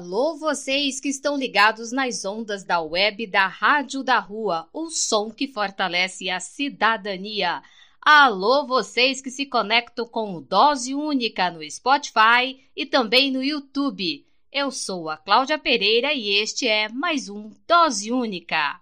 [0.00, 5.30] Alô, vocês que estão ligados nas ondas da web da Rádio da Rua, o som
[5.30, 7.62] que fortalece a cidadania.
[8.00, 14.24] Alô, vocês que se conectam com o Dose Única no Spotify e também no YouTube.
[14.50, 18.80] Eu sou a Cláudia Pereira e este é mais um Dose Única.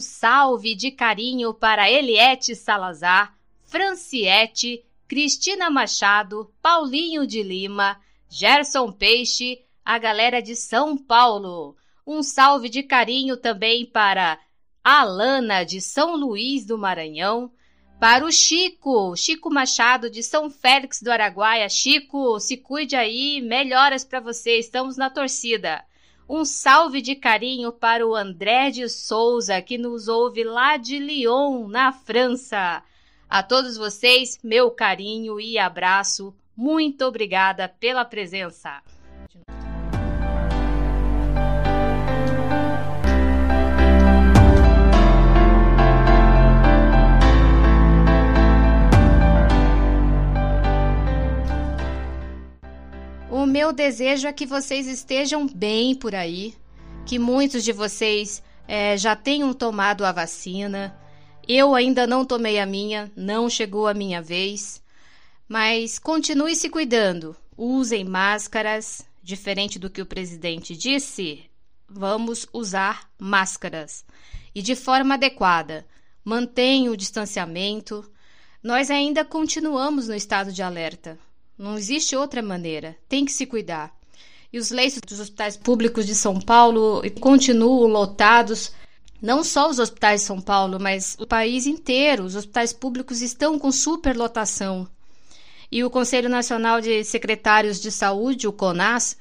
[0.00, 3.36] Um salve de carinho para Eliette Salazar,
[3.66, 11.76] Franciette, Cristina Machado, Paulinho de Lima, Gerson Peixe, a galera de São Paulo.
[12.06, 14.40] Um salve de carinho também para
[14.82, 17.52] Alana de São Luís do Maranhão,
[18.00, 21.68] para o Chico, Chico Machado de São Félix do Araguaia.
[21.68, 25.84] Chico, se cuide aí, melhoras para você, estamos na torcida.
[26.32, 31.66] Um salve de carinho para o André de Souza, que nos ouve lá de Lyon,
[31.66, 32.84] na França.
[33.28, 36.32] A todos vocês, meu carinho e abraço.
[36.56, 38.80] Muito obrigada pela presença.
[53.70, 56.56] Meu desejo é que vocês estejam bem por aí,
[57.06, 60.98] que muitos de vocês é, já tenham tomado a vacina.
[61.46, 64.82] Eu ainda não tomei a minha, não chegou a minha vez.
[65.48, 69.06] Mas continue se cuidando, usem máscaras.
[69.22, 71.44] Diferente do que o presidente disse,
[71.88, 74.04] vamos usar máscaras
[74.52, 75.86] e de forma adequada.
[76.24, 78.10] Mantenha o distanciamento.
[78.60, 81.16] Nós ainda continuamos no estado de alerta.
[81.60, 82.96] Não existe outra maneira.
[83.06, 83.94] Tem que se cuidar.
[84.50, 88.72] E os leitos dos hospitais públicos de São Paulo continuam lotados.
[89.20, 92.24] Não só os hospitais de São Paulo, mas o país inteiro.
[92.24, 94.88] Os hospitais públicos estão com superlotação.
[95.70, 99.18] E o Conselho Nacional de Secretários de Saúde, o CONAS,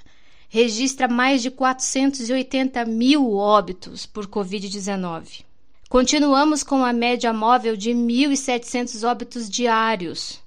[0.47, 5.43] registra mais de 480 mil óbitos por Covid-19.
[5.89, 10.38] Continuamos com a média móvel de 1.700 óbitos diários.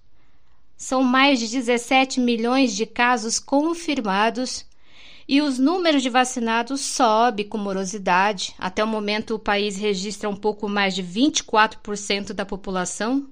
[0.83, 4.67] São mais de 17 milhões de casos confirmados
[5.29, 8.53] e os números de vacinados sobe com morosidade.
[8.59, 13.29] Até o momento, o país registra um pouco mais de 24% da população,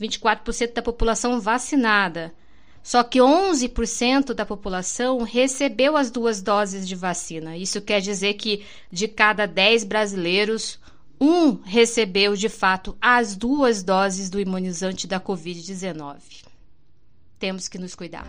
[0.00, 2.34] 24% da população vacinada.
[2.82, 7.56] Só que 11% da população recebeu as duas doses de vacina.
[7.56, 10.80] Isso quer dizer que de cada 10 brasileiros,
[11.20, 16.50] um recebeu de fato as duas doses do imunizante da Covid-19
[17.42, 18.24] temos que nos cuidar.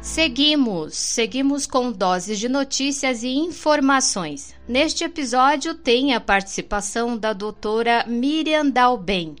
[0.00, 4.54] Seguimos, seguimos com doses de notícias e informações.
[4.66, 9.36] Neste episódio tem a participação da doutora Miriam Dalben.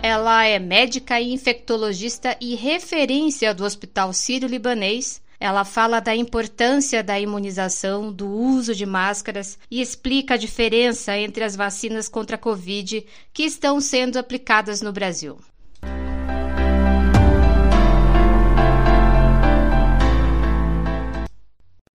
[0.00, 7.18] Ela é médica e infectologista e referência do Hospital Sírio-Libanês ela fala da importância da
[7.18, 13.06] imunização, do uso de máscaras e explica a diferença entre as vacinas contra a Covid
[13.32, 15.38] que estão sendo aplicadas no Brasil.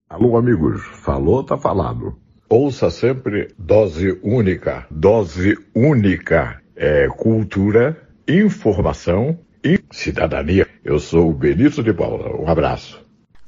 [0.08, 0.80] Alô, amigos.
[1.02, 2.16] Falou, tá falado.
[2.48, 4.86] Ouça sempre dose única.
[4.90, 10.68] Dose única é cultura, informação e cidadania.
[10.84, 12.36] Eu sou o Benito de Paula.
[12.36, 13.03] Um abraço.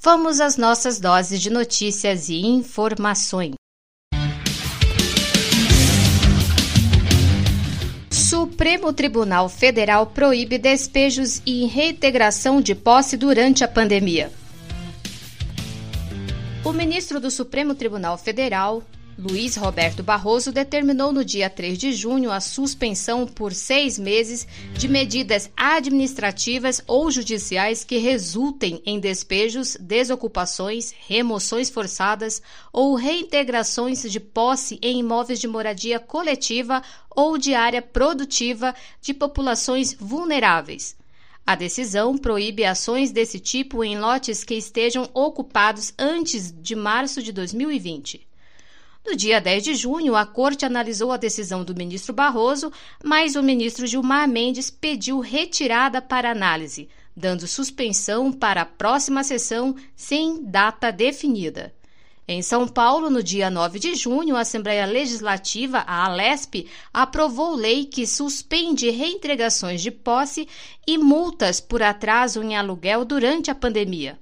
[0.07, 3.55] Vamos às nossas doses de notícias e informações.
[8.13, 14.31] Supremo Tribunal Federal proíbe despejos e reintegração de posse durante a pandemia.
[16.65, 18.85] O ministro do Supremo Tribunal Federal,
[19.19, 24.87] Luiz Roberto Barroso determinou no dia 3 de junho a suspensão por seis meses de
[24.87, 34.79] medidas administrativas ou judiciais que resultem em despejos, desocupações, remoções forçadas ou reintegrações de posse
[34.83, 40.95] em imóveis de moradia coletiva ou de área produtiva de populações vulneráveis.
[41.47, 47.33] A decisão proíbe ações desse tipo em lotes que estejam ocupados antes de março de
[47.33, 48.26] 2020.
[49.07, 52.73] No dia 10 de junho, a Corte analisou a decisão do ministro Barroso,
[53.05, 59.77] mas o ministro Gilmar Mendes pediu retirada para análise, dando suspensão para a próxima sessão
[59.95, 61.73] sem data definida.
[62.27, 67.85] Em São Paulo, no dia 9 de junho, a Assembleia Legislativa, a Alesp, aprovou lei
[67.85, 70.49] que suspende reentregações de posse
[70.85, 74.19] e multas por atraso em aluguel durante a pandemia.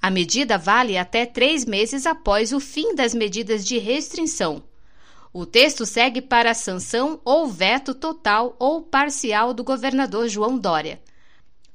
[0.00, 4.62] A medida vale até três meses após o fim das medidas de restrição.
[5.32, 11.00] O texto segue para sanção ou veto total ou parcial do governador João Dória.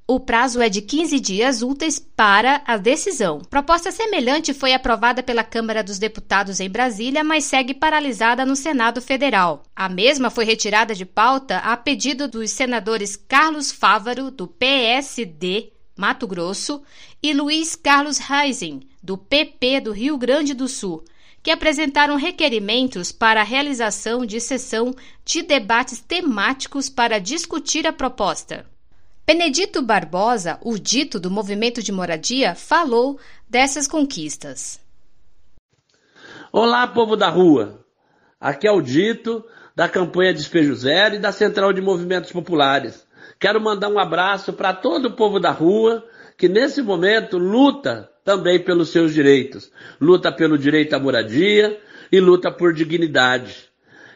[0.08, 3.40] O prazo é de 15 dias úteis para a decisão.
[3.50, 9.02] Proposta semelhante foi aprovada pela Câmara dos Deputados em Brasília, mas segue paralisada no Senado
[9.02, 9.64] Federal.
[9.74, 16.28] A mesma foi retirada de pauta a pedido dos senadores Carlos Fávaro, do PSD, Mato
[16.28, 16.82] Grosso,
[17.22, 21.04] e Luiz Carlos Reising, do PP do Rio Grande do Sul,
[21.44, 24.94] que apresentaram requerimentos para a realização de sessão
[25.26, 28.66] de debates temáticos para discutir a proposta.
[29.26, 34.80] Benedito Barbosa, o dito do movimento de moradia, falou dessas conquistas.
[36.52, 37.86] Olá, povo da rua.
[38.40, 39.44] Aqui é o dito
[39.76, 43.08] da campanha Despejo Zero e da Central de Movimentos Populares.
[43.42, 46.06] Quero mandar um abraço para todo o povo da rua
[46.38, 49.72] que nesse momento luta também pelos seus direitos.
[50.00, 51.76] Luta pelo direito à moradia
[52.12, 53.68] e luta por dignidade.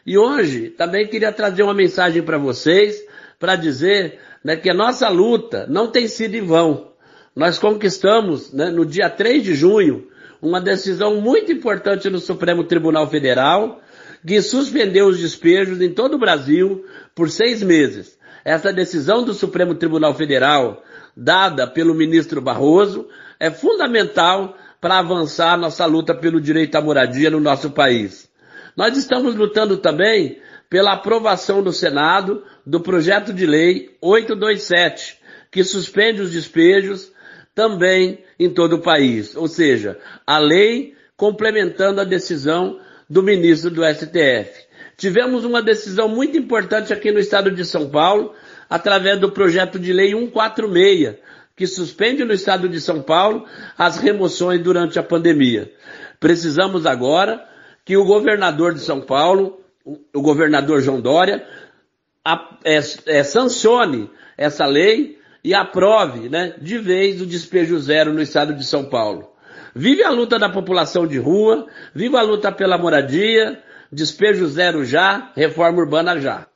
[0.06, 3.04] E hoje também queria trazer uma mensagem para vocês
[3.36, 6.92] para dizer né, que a nossa luta não tem sido em vão.
[7.34, 10.06] Nós conquistamos, né, no dia 3 de junho,
[10.40, 13.80] uma decisão muito importante no Supremo Tribunal Federal,
[14.24, 18.15] que suspendeu os despejos em todo o Brasil por seis meses.
[18.46, 20.84] Essa decisão do Supremo Tribunal Federal,
[21.16, 23.08] dada pelo ministro Barroso,
[23.40, 28.30] é fundamental para avançar nossa luta pelo direito à moradia no nosso país.
[28.76, 30.38] Nós estamos lutando também
[30.70, 35.18] pela aprovação no Senado do projeto de lei 827,
[35.50, 37.10] que suspende os despejos
[37.52, 39.34] também em todo o país.
[39.34, 42.78] Ou seja, a lei complementando a decisão
[43.10, 44.65] do ministro do STF.
[44.96, 48.32] Tivemos uma decisão muito importante aqui no estado de São Paulo,
[48.68, 51.16] através do projeto de lei 146,
[51.54, 53.46] que suspende no estado de São Paulo
[53.76, 55.70] as remoções durante a pandemia.
[56.18, 57.46] Precisamos agora
[57.84, 61.46] que o governador de São Paulo, o governador João Dória,
[62.24, 68.20] a, é, é, sancione essa lei e aprove né, de vez o despejo zero no
[68.20, 69.30] estado de São Paulo.
[69.74, 75.32] Vive a luta da população de rua, viva a luta pela moradia, despejo zero já,
[75.34, 76.46] reforma urbana já.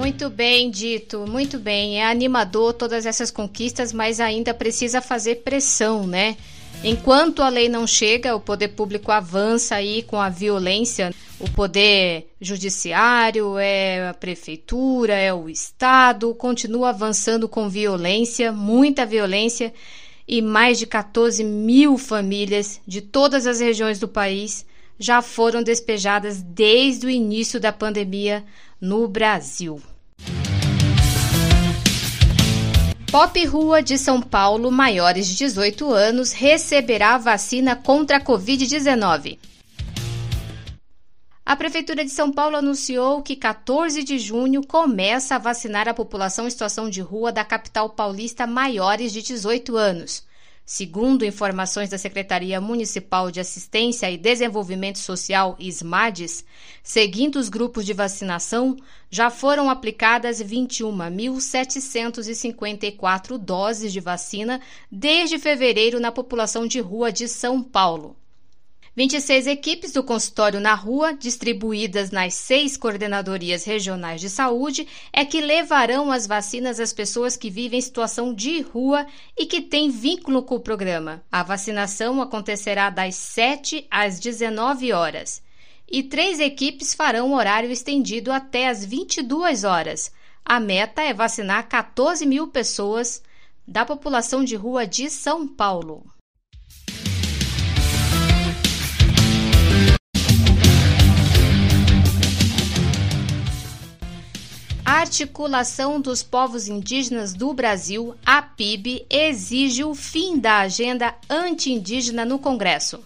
[0.00, 2.00] Muito bem dito, muito bem.
[2.00, 6.36] É animador todas essas conquistas, mas ainda precisa fazer pressão, né?
[6.82, 11.12] Enquanto a lei não chega, o poder público avança aí com a violência.
[11.38, 19.72] O poder judiciário, é a prefeitura, é o Estado, continua avançando com violência, muita violência,
[20.30, 24.64] e mais de 14 mil famílias de todas as regiões do país
[24.96, 28.44] já foram despejadas desde o início da pandemia
[28.80, 29.82] no Brasil.
[33.10, 39.36] Pop Rua de São Paulo, maiores de 18 anos, receberá vacina contra a Covid-19.
[41.50, 46.46] A Prefeitura de São Paulo anunciou que 14 de junho começa a vacinar a população
[46.46, 50.24] em situação de rua da capital paulista maiores de 18 anos.
[50.64, 56.44] Segundo informações da Secretaria Municipal de Assistência e Desenvolvimento Social, SMADES,
[56.84, 58.76] seguindo os grupos de vacinação,
[59.10, 67.60] já foram aplicadas 21.754 doses de vacina desde fevereiro na população de rua de São
[67.60, 68.19] Paulo.
[69.00, 75.40] 26 equipes do consultório na rua, distribuídas nas seis coordenadorias regionais de saúde, é que
[75.40, 79.06] levarão as vacinas às pessoas que vivem em situação de rua
[79.38, 81.24] e que têm vínculo com o programa.
[81.32, 85.42] A vacinação acontecerá das 7 às 19 horas.
[85.90, 90.12] E três equipes farão horário estendido até às 22 horas.
[90.44, 93.22] A meta é vacinar 14 mil pessoas
[93.66, 96.04] da população de rua de São Paulo.
[104.92, 112.40] Articulação dos Povos Indígenas do Brasil, a PIB, exige o fim da agenda anti-indígena no
[112.40, 112.98] Congresso.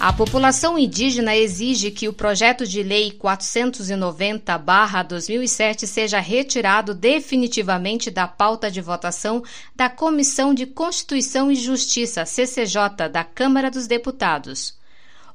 [0.00, 8.68] A população indígena exige que o projeto de lei 490/2007 seja retirado definitivamente da pauta
[8.68, 9.40] de votação
[9.76, 14.76] da Comissão de Constituição e Justiça, CCJ, da Câmara dos Deputados.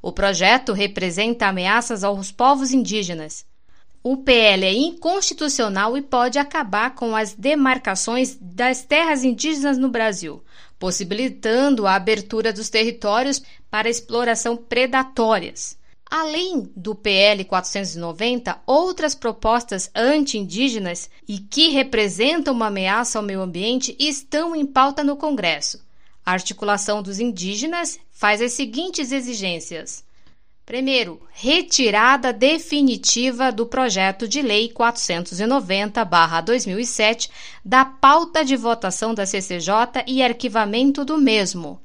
[0.01, 3.45] O projeto representa ameaças aos povos indígenas.
[4.07, 10.43] O PL é inconstitucional e pode acabar com as demarcações das terras indígenas no Brasil
[10.79, 15.77] possibilitando a abertura dos territórios para exploração predatórias.
[16.07, 23.95] Além do PL 490, outras propostas anti-indígenas e que representam uma ameaça ao meio ambiente
[23.99, 25.83] estão em pauta no Congresso.
[26.23, 30.03] A articulação dos indígenas faz as seguintes exigências:
[30.65, 37.29] Primeiro, retirada definitiva do projeto de lei 490/2007
[37.63, 41.79] da pauta de votação da CCJ e arquivamento do mesmo.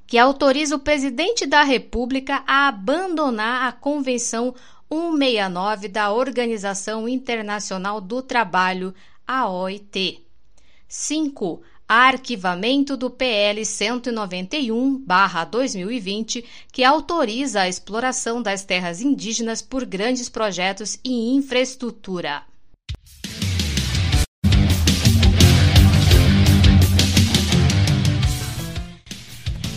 [0.04, 4.52] que autoriza o presidente da República a abandonar a Convenção
[4.92, 8.92] 169 da Organização Internacional do Trabalho,
[9.26, 10.24] a OIT.
[10.88, 11.62] 5.
[11.88, 21.34] Arquivamento do PL 191/2020, que autoriza a exploração das terras indígenas por grandes projetos e
[21.34, 22.42] infraestrutura.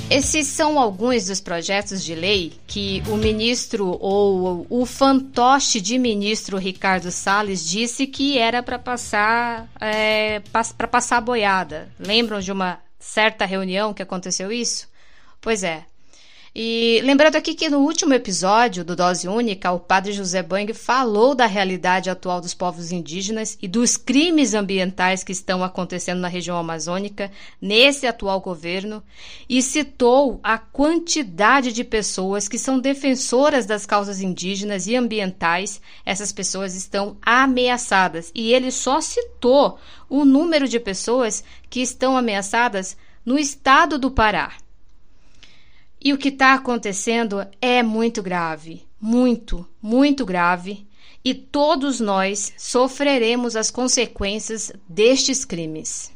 [0.10, 6.58] Esses são alguns dos projetos de lei que o ministro ou o fantoche de ministro
[6.58, 10.42] Ricardo Salles disse que era para passar é,
[10.76, 11.92] para passar boiada.
[12.00, 14.90] Lembram de uma certa reunião que aconteceu isso?
[15.40, 15.86] Pois é.
[16.56, 21.36] E lembrando aqui que no último episódio do Dose Única, o padre José Bang falou
[21.36, 26.58] da realidade atual dos povos indígenas e dos crimes ambientais que estão acontecendo na região
[26.58, 29.04] amazônica nesse atual governo
[29.48, 35.80] e citou a quantidade de pessoas que são defensoras das causas indígenas e ambientais.
[36.04, 39.78] Essas pessoas estão ameaçadas e ele só citou
[40.10, 44.54] o número de pessoas que estão ameaçadas no estado do Pará.
[46.02, 50.88] E o que está acontecendo é muito grave, muito, muito grave,
[51.26, 56.10] e todos nós sofreremos as consequências destes crimes.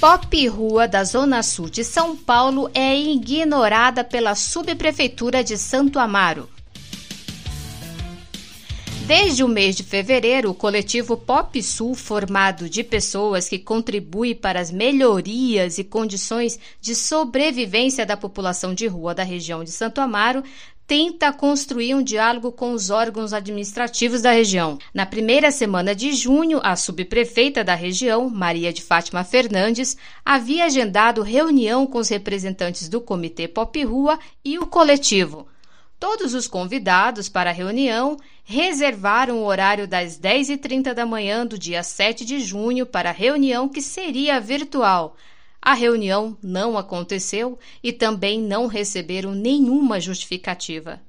[0.00, 6.48] Pop Rua da Zona Sul de São Paulo é ignorada pela Subprefeitura de Santo Amaro.
[9.10, 14.60] Desde o mês de fevereiro, o coletivo Pop Sul, formado de pessoas que contribuem para
[14.60, 20.44] as melhorias e condições de sobrevivência da população de rua da região de Santo Amaro,
[20.86, 24.78] tenta construir um diálogo com os órgãos administrativos da região.
[24.94, 31.22] Na primeira semana de junho, a subprefeita da região, Maria de Fátima Fernandes, havia agendado
[31.22, 35.48] reunião com os representantes do Comitê Pop Rua e o coletivo.
[36.00, 41.82] Todos os convidados para a reunião reservaram o horário das 10h30 da manhã do dia
[41.82, 45.14] 7 de junho para a reunião que seria virtual.
[45.60, 51.02] A reunião não aconteceu e também não receberam nenhuma justificativa.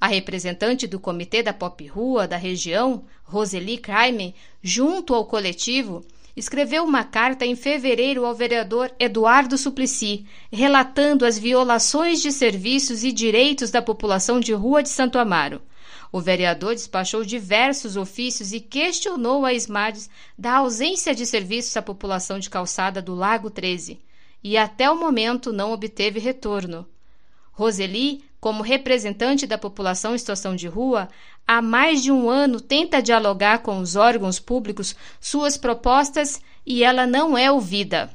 [0.00, 6.02] A representante do Comitê da Pop Rua da região, Roseli Kraime, junto ao coletivo,
[6.36, 13.12] escreveu uma carta em fevereiro ao vereador Eduardo Suplicy, relatando as violações de serviços e
[13.12, 15.60] direitos da população de Rua de Santo Amaro.
[16.12, 22.38] O vereador despachou diversos ofícios e questionou a Esmades da ausência de serviços à população
[22.38, 24.00] de calçada do Lago 13
[24.42, 26.86] e até o momento não obteve retorno.
[27.52, 31.08] Roseli, como representante da população em situação de rua,
[31.46, 37.06] há mais de um ano tenta dialogar com os órgãos públicos suas propostas e ela
[37.06, 38.10] não é ouvida.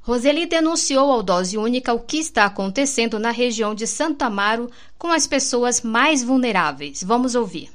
[0.00, 5.08] Roseli denunciou ao Dose Única o que está acontecendo na região de Santo Amaro com
[5.08, 7.02] as pessoas mais vulneráveis.
[7.02, 7.70] Vamos ouvir.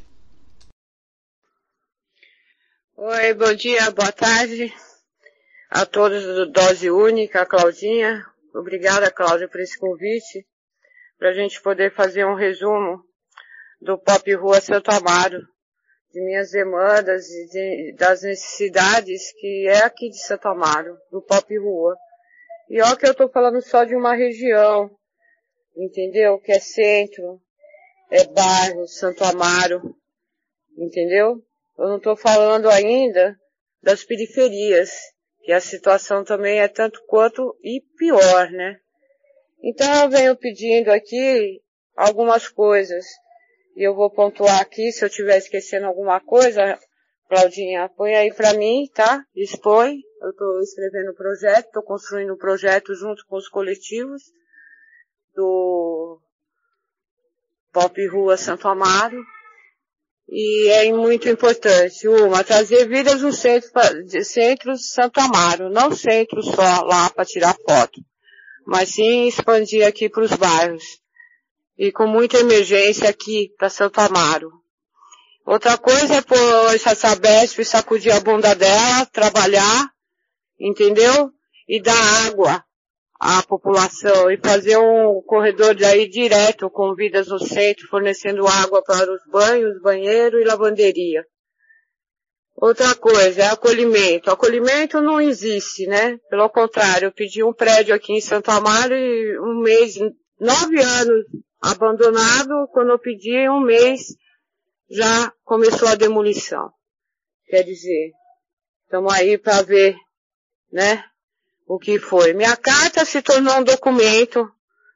[2.95, 4.73] Oi, bom dia, boa tarde
[5.71, 8.25] a todos do Dose Única, a Claudinha.
[8.53, 10.45] Obrigada, Cláudia, por esse convite.
[11.17, 13.01] para a gente poder fazer um resumo
[13.81, 15.39] do Pop Rua Santo Amaro,
[16.13, 21.57] de minhas demandas e de, das necessidades que é aqui de Santo Amaro, do Pop
[21.57, 21.97] Rua.
[22.69, 24.89] E ó que eu estou falando só de uma região,
[25.75, 26.39] entendeu?
[26.39, 27.41] Que é centro,
[28.11, 29.95] é bairro, Santo Amaro,
[30.77, 31.41] entendeu?
[31.77, 33.35] Eu não estou falando ainda
[33.81, 34.91] das periferias,
[35.43, 38.79] que a situação também é tanto quanto e pior, né?
[39.63, 41.61] Então eu venho pedindo aqui
[41.95, 43.05] algumas coisas.
[43.75, 46.77] E eu vou pontuar aqui, se eu estiver esquecendo alguma coisa,
[47.27, 49.23] Claudinha, põe aí para mim, tá?
[49.35, 49.99] Expõe.
[50.21, 54.21] Eu estou escrevendo o projeto, estou construindo o um projeto junto com os coletivos
[55.33, 56.19] do
[57.71, 59.23] Pop Rua Santo Amaro.
[60.27, 63.69] E é muito importante, uma, trazer vidas no centro,
[64.23, 67.99] centro Santo Amaro, não centro só lá para tirar foto,
[68.65, 70.83] mas sim expandir aqui para os bairros.
[71.83, 74.51] E com muita emergência aqui para Santo Amaro.
[75.43, 79.89] Outra coisa é pôr essa Sabesp sacudir a bunda dela, trabalhar,
[80.59, 81.31] entendeu?
[81.67, 82.63] E dar água
[83.19, 89.11] a população e fazer um corredor daí direto com vidas no centro, fornecendo água para
[89.11, 91.25] os banhos, banheiro e lavanderia.
[92.55, 94.29] Outra coisa é acolhimento.
[94.29, 96.19] Acolhimento não existe, né?
[96.29, 99.95] Pelo contrário, eu pedi um prédio aqui em Santo Amaro e um mês,
[100.39, 101.25] nove anos
[101.61, 104.15] abandonado, quando eu pedi um mês
[104.89, 106.69] já começou a demolição.
[107.45, 108.11] Quer dizer,
[108.85, 109.95] estamos aí para ver,
[110.71, 111.03] né?
[111.73, 112.33] o que foi.
[112.33, 114.45] Minha carta se tornou um documento,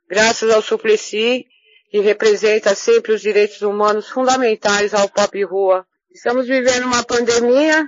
[0.10, 1.46] graças ao Suplicy,
[1.90, 5.88] que representa sempre os direitos humanos fundamentais ao pop rua.
[6.14, 7.88] Estamos vivendo uma pandemia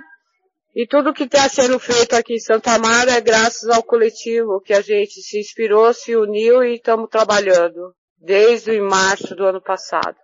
[0.74, 4.72] e tudo que está sendo feito aqui em Santa Amaro é graças ao coletivo que
[4.72, 10.16] a gente se inspirou, se uniu e estamos trabalhando desde março do ano passado.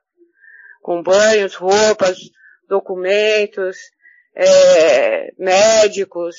[0.83, 2.19] Com banhos, roupas,
[2.69, 3.77] documentos,
[4.35, 6.37] é, médicos,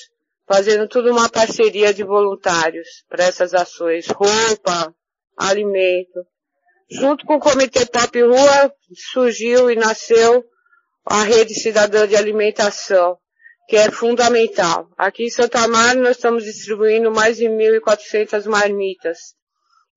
[0.47, 4.93] fazendo tudo uma parceria de voluntários para essas ações, roupa,
[5.37, 6.25] alimento.
[6.89, 8.73] Junto com o Comitê Pop Rua
[9.11, 10.45] surgiu e nasceu
[11.03, 13.17] a Rede Cidadã de Alimentação,
[13.67, 14.89] que é fundamental.
[14.95, 19.35] Aqui em Santa Maria nós estamos distribuindo mais de 1.400 marmitas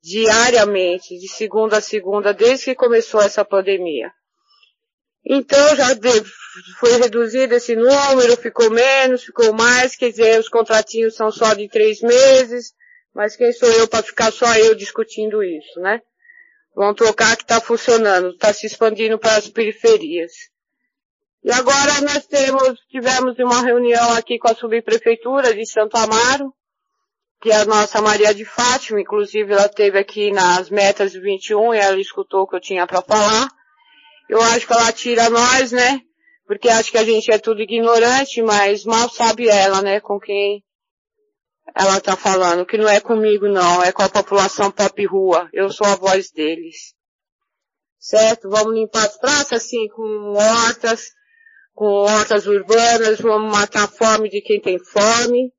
[0.02, 4.10] diariamente, de segunda a segunda, desde que começou essa pandemia.
[5.24, 5.88] Então já
[6.78, 11.68] foi reduzido esse número, ficou menos, ficou mais, quer dizer, os contratinhos são só de
[11.68, 12.72] três meses,
[13.14, 16.00] mas quem sou eu para ficar só eu discutindo isso, né?
[16.74, 20.32] Vão trocar que está funcionando, está se expandindo para as periferias.
[21.42, 26.54] E agora nós temos, tivemos uma reunião aqui com a subprefeitura de Santo Amaro,
[27.40, 32.00] que a nossa Maria de Fátima, inclusive ela teve aqui nas metas 21 e ela
[32.00, 33.48] escutou o que eu tinha para falar.
[34.28, 36.00] Eu acho que ela tira nós, né?
[36.46, 40.00] Porque acho que a gente é tudo ignorante, mas mal sabe ela, né?
[40.00, 40.64] Com quem
[41.74, 42.66] ela tá falando.
[42.66, 43.82] Que não é comigo, não.
[43.82, 45.48] É com a população pop rua.
[45.52, 46.94] Eu sou a voz deles.
[47.98, 48.48] Certo?
[48.48, 51.10] Vamos limpar as praças, assim, com hortas,
[51.74, 53.20] com hortas urbanas.
[53.20, 55.52] Vamos matar a fome de quem tem fome.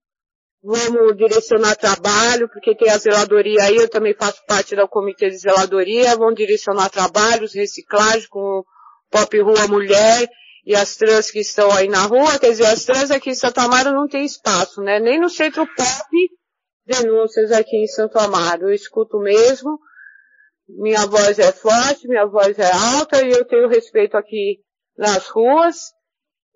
[0.61, 5.37] Vamos direcionar trabalho, porque tem a zeladoria aí, eu também faço parte do comitê de
[5.37, 8.63] zeladoria, vamos direcionar trabalhos, reciclagem com
[9.09, 10.27] Pop Rua Mulher
[10.65, 13.59] e as trans que estão aí na rua, quer dizer, as trans aqui em Santo
[13.59, 14.99] Amaro não tem espaço, né?
[14.99, 16.29] Nem no centro pop,
[16.85, 18.63] denúncias aqui em Santo Amaro.
[18.63, 19.79] Eu escuto mesmo,
[20.67, 24.59] minha voz é forte, minha voz é alta e eu tenho respeito aqui
[24.97, 25.93] nas ruas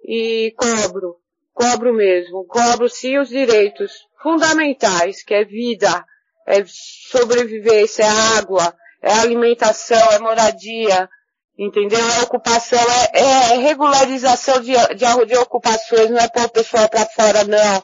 [0.06, 1.23] e cobro
[1.54, 6.06] cobro mesmo, cobro sim os direitos fundamentais, que é vida,
[6.48, 11.10] é sobrevivência, é água, é alimentação, é moradia,
[11.58, 12.00] entendeu?
[12.00, 12.80] É ocupação,
[13.14, 17.84] é, é regularização de, de, de ocupações, não é pôr o pessoal para fora, não.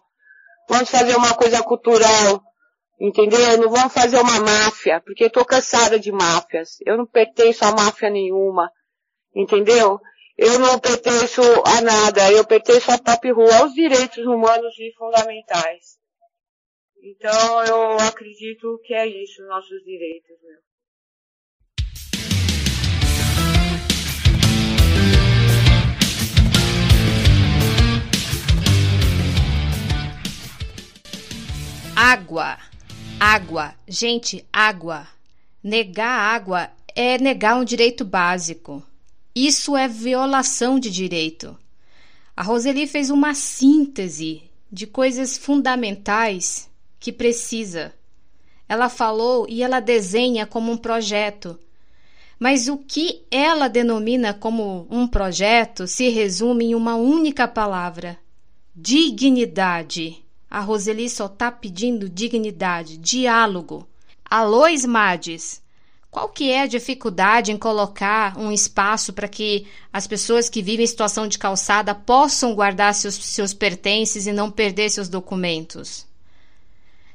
[0.68, 2.42] Vamos fazer uma coisa cultural,
[3.00, 3.58] entendeu?
[3.58, 6.78] Não vamos fazer uma máfia, porque eu tô cansada de máfias.
[6.86, 8.72] Eu não pertenço a máfia nenhuma,
[9.36, 10.00] entendeu?
[10.42, 16.00] Eu não pertenço a nada, eu pertenço à Pop Rua, aos direitos humanos e fundamentais.
[17.04, 20.38] Então eu acredito que é isso, nossos direitos.
[20.42, 20.56] Né?
[31.98, 32.58] Água.
[33.20, 33.76] Água.
[33.86, 35.06] Gente, água.
[35.62, 38.89] Negar água é negar um direito básico.
[39.36, 41.58] Isso é violação de direito.
[42.36, 47.94] A Roseli fez uma síntese de coisas fundamentais que precisa.
[48.68, 51.60] Ela falou e ela desenha como um projeto
[52.40, 58.18] Mas o que ela denomina como um projeto se resume em uma única palavra:
[58.74, 60.24] dignidade.
[60.50, 63.88] A Roseli só está pedindo dignidade, diálogo.
[64.24, 65.62] Alô, Smades,
[66.20, 70.84] qual que é a dificuldade em colocar um espaço para que as pessoas que vivem
[70.84, 76.06] em situação de calçada possam guardar seus, seus pertences e não perder seus documentos?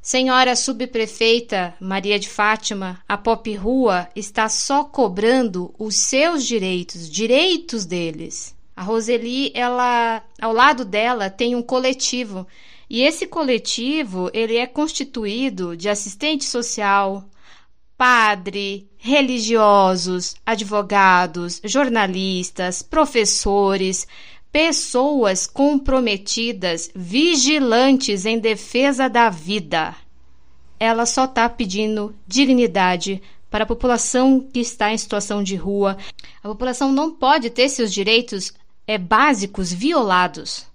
[0.00, 7.84] Senhora subprefeita Maria de Fátima, a Pop Rua está só cobrando os seus direitos, direitos
[7.84, 8.56] deles.
[8.74, 12.46] A Roseli, ela, ao lado dela tem um coletivo
[12.88, 17.28] e esse coletivo ele é constituído de assistente social,
[17.96, 24.06] padre, religiosos, advogados, jornalistas, professores,
[24.50, 29.94] pessoas comprometidas, vigilantes em defesa da vida.
[30.78, 35.96] Ela só está pedindo dignidade para a população que está em situação de rua.
[36.42, 38.52] A população não pode ter seus direitos
[38.86, 40.66] é, básicos violados.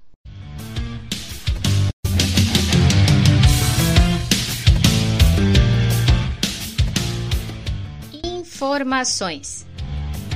[8.60, 9.66] Informações.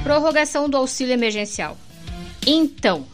[0.02, 1.78] Prorrogação do auxílio emergencial.
[2.48, 3.06] Então,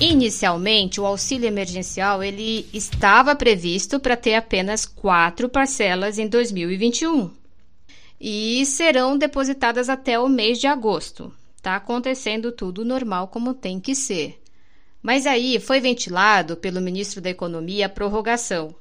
[0.00, 7.28] inicialmente o auxílio emergencial ele estava previsto para ter apenas quatro parcelas em 2021
[8.20, 11.34] e serão depositadas até o mês de agosto.
[11.56, 14.40] Está acontecendo tudo normal como tem que ser.
[15.02, 18.76] Mas aí foi ventilado pelo ministro da Economia a prorrogação.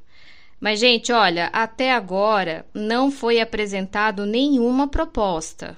[0.63, 5.75] Mas, gente, olha, até agora não foi apresentado nenhuma proposta.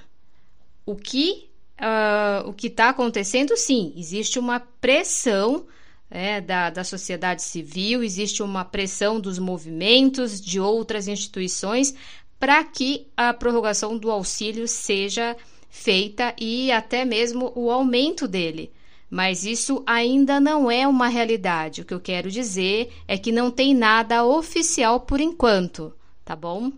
[0.86, 1.50] O que
[1.82, 5.66] uh, o que está acontecendo, sim, existe uma pressão
[6.08, 11.96] é, da, da sociedade civil, existe uma pressão dos movimentos, de outras instituições,
[12.40, 15.36] para que a prorrogação do auxílio seja
[15.68, 18.72] feita e até mesmo o aumento dele.
[19.10, 21.82] Mas isso ainda não é uma realidade.
[21.82, 26.72] O que eu quero dizer é que não tem nada oficial por enquanto, tá bom?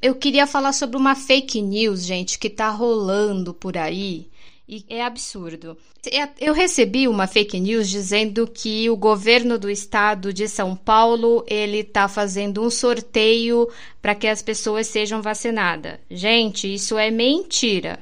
[0.00, 4.30] Eu queria falar sobre uma fake news, gente, que tá rolando por aí
[4.68, 5.78] e é absurdo.
[6.12, 11.42] É, eu recebi uma fake news dizendo que o governo do estado de São Paulo
[11.48, 13.68] ele está fazendo um sorteio
[14.02, 15.98] para que as pessoas sejam vacinadas.
[16.10, 17.98] Gente, isso é mentira,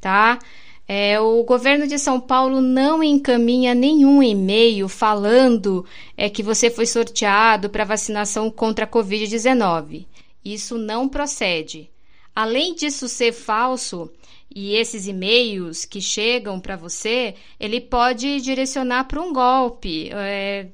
[0.00, 0.38] tá?
[0.86, 6.84] É, o governo de São Paulo não encaminha nenhum e-mail falando é, que você foi
[6.84, 10.04] sorteado para vacinação contra a Covid-19.
[10.44, 11.90] Isso não procede.
[12.34, 14.10] Além disso ser falso,
[14.54, 20.68] e esses e-mails que chegam para você, ele pode direcionar para um golpe, é,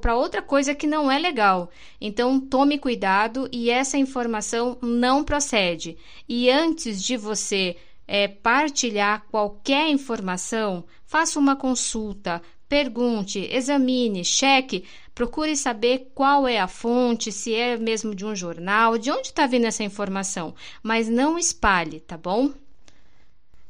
[0.00, 1.70] para outra coisa que não é legal.
[2.00, 5.98] Então, tome cuidado e essa informação não procede.
[6.26, 15.56] E antes de você é, partilhar qualquer informação, faça uma consulta, pergunte, examine, cheque, procure
[15.56, 19.66] saber qual é a fonte, se é mesmo de um jornal, de onde está vindo
[19.66, 22.52] essa informação, mas não espalhe, tá bom?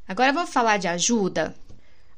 [0.06, 1.54] Agora vamos falar de ajuda?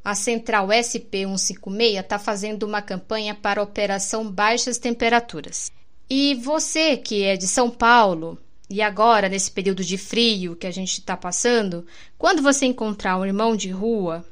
[0.02, 5.70] A Central SP156 está fazendo uma campanha para a Operação Baixas Temperaturas.
[6.08, 8.38] E você que é de São Paulo,
[8.68, 11.84] e agora, nesse período de frio que a gente está passando,
[12.16, 14.24] quando você encontrar um irmão de rua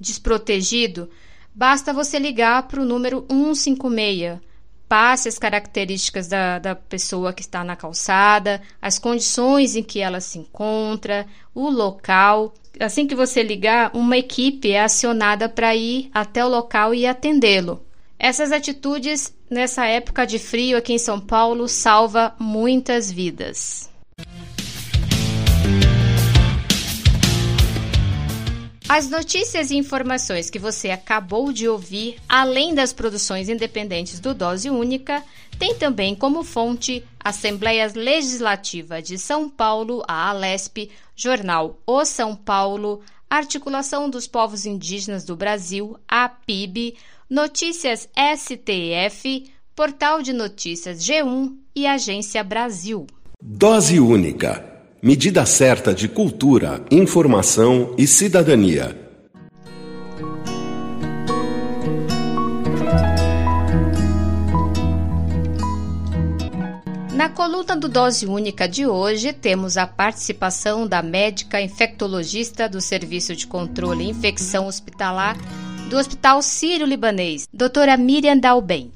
[0.00, 1.08] desprotegido,
[1.54, 4.52] basta você ligar para o número 156
[4.92, 10.20] passe as características da, da pessoa que está na calçada, as condições em que ela
[10.20, 12.52] se encontra, o local.
[12.78, 17.82] Assim que você ligar, uma equipe é acionada para ir até o local e atendê-lo.
[18.18, 23.91] Essas atitudes, nessa época de frio aqui em São Paulo, salva muitas vidas.
[28.94, 34.68] As notícias e informações que você acabou de ouvir, além das produções independentes do Dose
[34.68, 35.24] Única,
[35.58, 43.00] tem também como fonte Assembleia Legislativa de São Paulo, a Alesp, Jornal O São Paulo,
[43.30, 46.94] Articulação dos Povos Indígenas do Brasil, a PIB,
[47.30, 53.06] Notícias STF, Portal de Notícias G1 e Agência Brasil.
[53.40, 54.70] Dose Única
[55.02, 58.96] medida certa de cultura, informação e cidadania.
[67.12, 73.34] Na coluna do Dose Única de hoje, temos a participação da médica infectologista do Serviço
[73.34, 75.36] de Controle e Infecção Hospitalar
[75.90, 78.92] do Hospital Sírio-Libanês, doutora Miriam Dalben.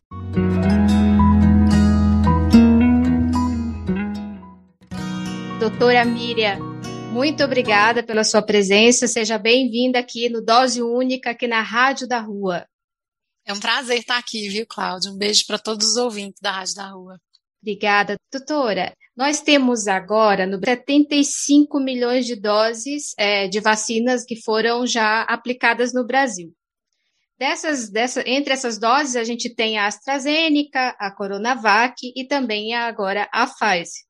[5.69, 6.61] Doutora Miriam.
[7.13, 9.09] Muito obrigada pela sua presença.
[9.09, 12.65] Seja bem-vinda aqui no Dose Única, aqui na Rádio da Rua.
[13.45, 15.11] É um prazer estar aqui, viu, Cláudia?
[15.11, 17.21] Um beijo para todos os ouvintes da Rádio da Rua.
[17.61, 18.95] Obrigada, doutora.
[19.17, 25.93] Nós temos agora no 75 milhões de doses é, de vacinas que foram já aplicadas
[25.93, 26.53] no Brasil.
[27.37, 33.29] Dessas, dessa, entre essas doses, a gente tem a AstraZeneca, a Coronavac e também agora
[33.33, 34.06] a Pfizer.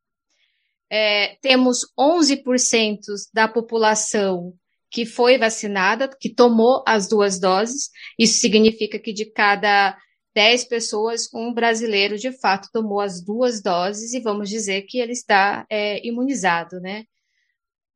[0.91, 2.99] É, temos 11%
[3.33, 4.55] da população
[4.91, 7.91] que foi vacinada, que tomou as duas doses.
[8.19, 9.97] Isso significa que de cada
[10.35, 15.13] 10 pessoas, um brasileiro de fato tomou as duas doses e vamos dizer que ele
[15.13, 17.05] está é, imunizado, né?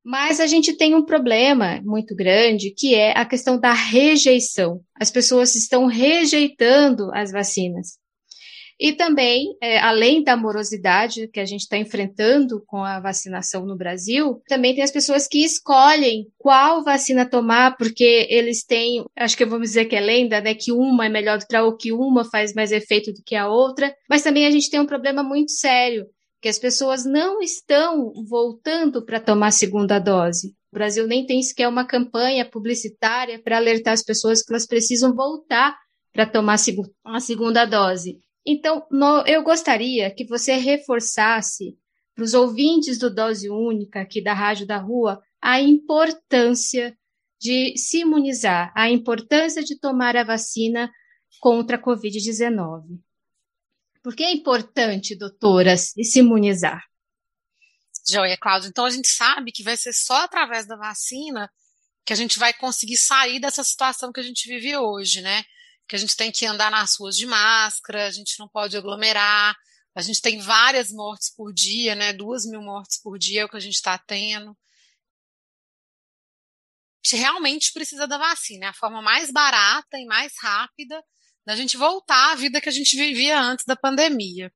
[0.03, 4.81] Mas a gente tem um problema muito grande, que é a questão da rejeição.
[4.99, 8.00] As pessoas estão rejeitando as vacinas.
[8.81, 13.77] E também, é, além da morosidade que a gente está enfrentando com a vacinação no
[13.77, 19.45] Brasil, também tem as pessoas que escolhem qual vacina tomar, porque eles têm, acho que
[19.45, 21.77] vamos dizer que é lenda, né, que uma é melhor do que a outra, ou
[21.77, 23.95] que uma faz mais efeito do que a outra.
[24.09, 26.07] Mas também a gente tem um problema muito sério,
[26.41, 30.55] que as pessoas não estão voltando para tomar a segunda dose.
[30.73, 35.15] O Brasil nem tem sequer uma campanha publicitária para alertar as pessoas que elas precisam
[35.15, 35.77] voltar
[36.15, 36.57] para tomar
[37.05, 38.19] a segunda dose.
[38.45, 41.79] Então, no, eu gostaria que você reforçasse
[42.15, 46.97] para os ouvintes do Dose Única aqui da Rádio da Rua a importância
[47.39, 50.91] de se imunizar, a importância de tomar a vacina
[51.41, 53.01] contra a Covid-19.
[54.03, 56.83] Por que é importante, doutora, se imunizar?
[58.09, 58.69] Joia, Cláudio.
[58.69, 61.51] Então, a gente sabe que vai ser só através da vacina
[62.05, 65.45] que a gente vai conseguir sair dessa situação que a gente vive hoje, né?
[65.91, 69.57] Que a gente tem que andar nas ruas de máscara, a gente não pode aglomerar,
[69.93, 72.13] a gente tem várias mortes por dia, né?
[72.13, 74.51] Duas mil mortes por dia é o que a gente está tendo.
[74.53, 74.55] A
[77.05, 81.03] gente realmente precisa da vacina, é a forma mais barata e mais rápida
[81.45, 84.53] da gente voltar à vida que a gente vivia antes da pandemia.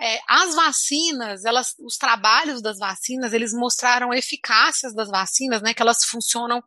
[0.00, 5.72] É, as vacinas, elas, os trabalhos das vacinas, eles mostraram eficácias das vacinas, né?
[5.72, 6.60] Que elas funcionam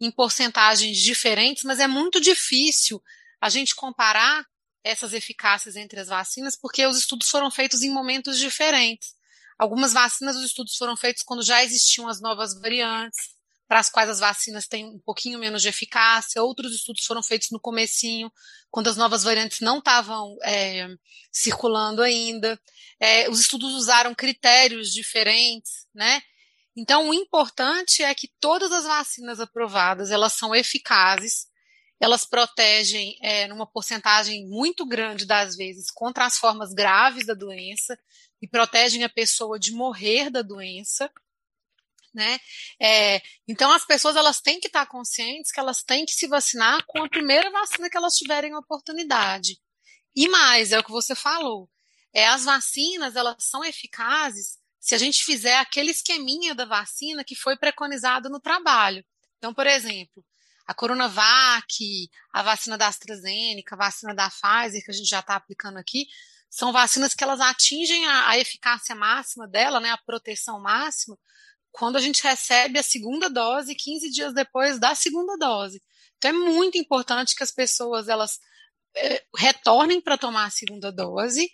[0.00, 3.02] em porcentagens diferentes, mas é muito difícil
[3.40, 4.46] a gente comparar
[4.82, 9.14] essas eficácias entre as vacinas, porque os estudos foram feitos em momentos diferentes.
[9.58, 13.34] Algumas vacinas, os estudos foram feitos quando já existiam as novas variantes,
[13.66, 16.42] para as quais as vacinas têm um pouquinho menos de eficácia.
[16.42, 18.30] Outros estudos foram feitos no comecinho,
[18.70, 20.86] quando as novas variantes não estavam é,
[21.32, 22.60] circulando ainda.
[23.00, 26.22] É, os estudos usaram critérios diferentes, né?
[26.76, 31.46] Então, o importante é que todas as vacinas aprovadas, elas são eficazes,
[32.00, 37.98] elas protegem é, numa porcentagem muito grande das vezes contra as formas graves da doença
[38.40, 41.10] e protegem a pessoa de morrer da doença.
[42.12, 42.38] Né?
[42.80, 46.82] É, então as pessoas elas têm que estar conscientes que elas têm que se vacinar
[46.86, 49.58] com a primeira vacina que elas tiverem a oportunidade.
[50.14, 51.68] E mais, é o que você falou.
[52.12, 57.34] É, as vacinas elas são eficazes se a gente fizer aquele esqueminha da vacina que
[57.34, 59.04] foi preconizado no trabalho.
[59.36, 60.24] Então, por exemplo,
[60.66, 65.36] a Coronavac, a vacina da AstraZeneca, a vacina da Pfizer, que a gente já está
[65.36, 66.06] aplicando aqui,
[66.50, 71.16] são vacinas que elas atingem a, a, eficácia máxima dela, né, a proteção máxima,
[71.70, 75.82] quando a gente recebe a segunda dose 15 dias depois da segunda dose.
[76.16, 78.38] Então é muito importante que as pessoas elas
[78.96, 81.50] é, retornem para tomar a segunda dose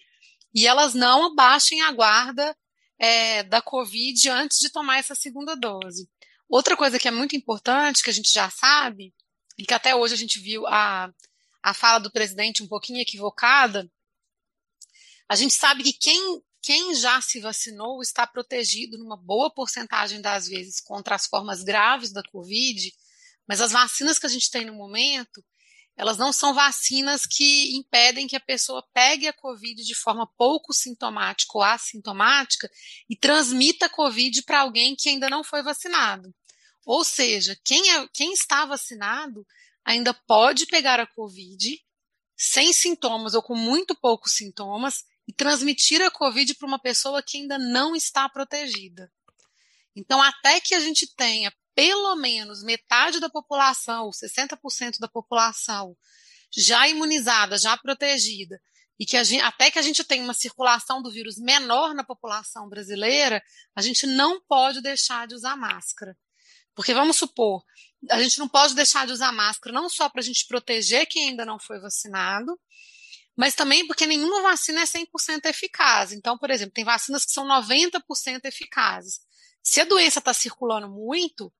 [0.55, 2.57] e elas não abaixem a guarda
[2.98, 6.09] é, da Covid antes de tomar essa segunda dose.
[6.53, 9.15] Outra coisa que é muito importante, que a gente já sabe,
[9.57, 11.11] e que até hoje a gente viu a,
[11.62, 13.91] a fala do presidente um pouquinho equivocada,
[15.27, 20.47] a gente sabe que quem, quem já se vacinou está protegido numa boa porcentagem das
[20.47, 22.93] vezes contra as formas graves da Covid,
[23.49, 25.43] mas as vacinas que a gente tem no momento,
[25.97, 30.75] elas não são vacinas que impedem que a pessoa pegue a Covid de forma pouco
[30.75, 32.71] sintomática ou assintomática
[33.09, 36.31] e transmita a Covid para alguém que ainda não foi vacinado.
[36.85, 39.47] Ou seja, quem, é, quem está vacinado
[39.85, 41.81] ainda pode pegar a Covid
[42.37, 47.38] sem sintomas ou com muito poucos sintomas e transmitir a Covid para uma pessoa que
[47.38, 49.12] ainda não está protegida.
[49.95, 55.97] Então, até que a gente tenha pelo menos metade da população, ou 60% da população,
[56.55, 58.61] já imunizada, já protegida,
[58.99, 62.68] e que gente, até que a gente tenha uma circulação do vírus menor na população
[62.68, 63.42] brasileira,
[63.75, 66.16] a gente não pode deixar de usar máscara.
[66.75, 67.63] Porque vamos supor,
[68.11, 71.31] a gente não pode deixar de usar máscara não só para a gente proteger quem
[71.31, 72.59] ainda não foi vacinado,
[73.37, 76.13] mas também porque nenhuma vacina é 100% eficaz.
[76.13, 78.01] Então, por exemplo, tem vacinas que são 90%
[78.45, 79.21] eficazes.
[79.63, 81.53] Se a doença está circulando muito,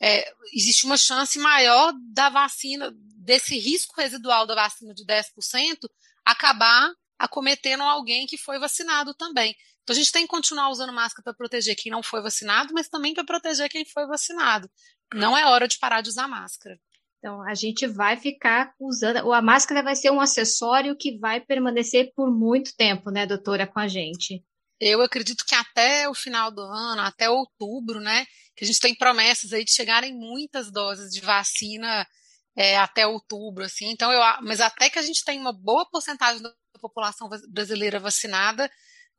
[0.00, 5.88] é, existe uma chance maior da vacina, desse risco residual da vacina de 10%,
[6.24, 9.54] acabar acometendo alguém que foi vacinado também.
[9.82, 12.88] Então a gente tem que continuar usando máscara para proteger quem não foi vacinado, mas
[12.88, 14.68] também para proteger quem foi vacinado.
[15.12, 16.78] Não é hora de parar de usar máscara.
[17.18, 22.12] Então a gente vai ficar usando, a máscara vai ser um acessório que vai permanecer
[22.14, 24.44] por muito tempo, né, doutora, com a gente.
[24.80, 28.94] Eu acredito que até o final do ano, até outubro, né, que a gente tem
[28.94, 32.06] promessas aí de chegarem muitas doses de vacina
[32.56, 33.90] é, até outubro, assim.
[33.90, 36.52] Então, eu, mas até que a gente tenha uma boa porcentagem da
[36.88, 38.70] população brasileira vacinada,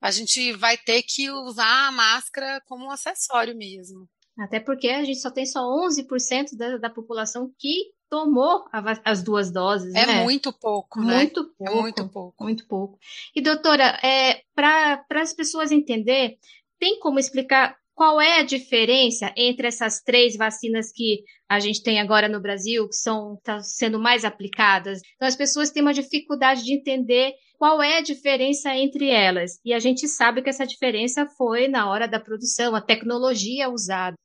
[0.02, 4.08] a gente vai ter que usar a máscara como um acessório mesmo.
[4.38, 9.24] Até porque a gente só tem só 11% da, da população que tomou a, as
[9.24, 9.96] duas doses.
[9.96, 10.24] É né?
[10.24, 11.16] muito pouco, né?
[11.16, 11.72] Muito pouco.
[11.72, 12.44] É muito pouco.
[12.44, 13.00] Muito pouco.
[13.36, 16.38] E, doutora, é, para as pessoas entender,
[16.78, 22.00] tem como explicar qual é a diferença entre essas três vacinas que a gente tem
[22.00, 25.00] agora no Brasil, que são tá sendo mais aplicadas?
[25.16, 29.60] Então, as pessoas têm uma dificuldade de entender qual é a diferença entre elas.
[29.64, 34.18] E a gente sabe que essa diferença foi na hora da produção, a tecnologia usada.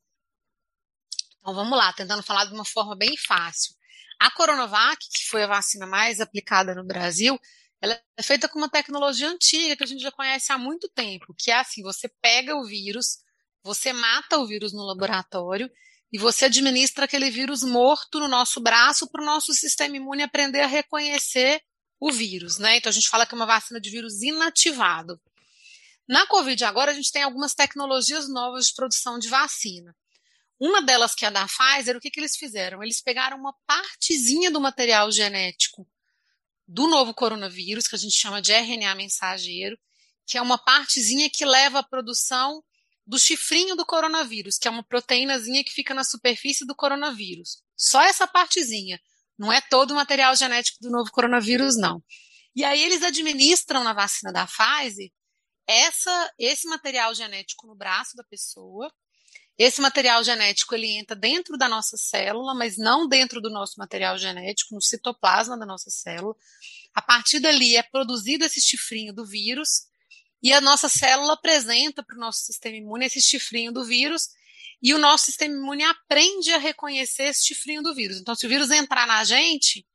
[1.39, 3.73] Então, vamos lá, tentando falar de uma forma bem fácil.
[4.19, 7.39] A Coronavac, que foi a vacina mais aplicada no Brasil,
[7.81, 11.35] ela é feita com uma tecnologia antiga que a gente já conhece há muito tempo,
[11.39, 13.19] que é assim, você pega o vírus,
[13.63, 15.71] você mata o vírus no laboratório
[16.13, 20.61] e você administra aquele vírus morto no nosso braço para o nosso sistema imune aprender
[20.61, 21.63] a reconhecer
[22.01, 22.79] o vírus, né?
[22.79, 25.21] Então a gente fala que é uma vacina de vírus inativado.
[26.09, 29.95] Na Covid agora a gente tem algumas tecnologias novas de produção de vacina.
[30.59, 32.83] Uma delas que é a da Pfizer, o que, que eles fizeram?
[32.83, 35.87] Eles pegaram uma partezinha do material genético
[36.67, 39.79] do novo coronavírus, que a gente chama de RNA mensageiro,
[40.27, 42.63] que é uma partezinha que leva à produção
[43.07, 47.63] do chifrinho do coronavírus, que é uma proteínazinha que fica na superfície do coronavírus.
[47.77, 49.01] Só essa partezinha.
[49.39, 52.03] Não é todo o material genético do novo coronavírus, não.
[52.55, 55.11] E aí eles administram na vacina da Pfizer
[55.67, 58.93] essa, esse material genético no braço da pessoa.
[59.57, 64.19] Esse material genético ele entra dentro da nossa célula, mas não dentro do nosso material
[64.19, 66.35] genético, no citoplasma da nossa célula.
[66.95, 69.90] A partir dali é produzido esse chifrinho do vírus
[70.43, 74.29] e a nossa célula apresenta para o nosso sistema imune esse chifrinho do vírus
[74.83, 78.19] e o nosso sistema imune aprende a reconhecer esse chifrinho do vírus.
[78.19, 79.87] Então, se o vírus entrar na gente,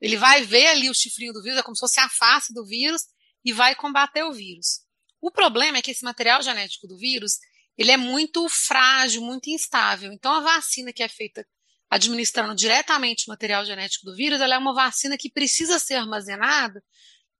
[0.00, 2.64] ele vai ver ali o chifrinho do vírus, é como se fosse a face do
[2.64, 3.02] vírus,
[3.44, 4.82] e vai combater o vírus.
[5.20, 7.38] O problema é que esse material genético do vírus,
[7.76, 10.12] ele é muito frágil, muito instável.
[10.12, 11.44] Então, a vacina que é feita
[11.88, 16.80] administrando diretamente o material genético do vírus, ela é uma vacina que precisa ser armazenada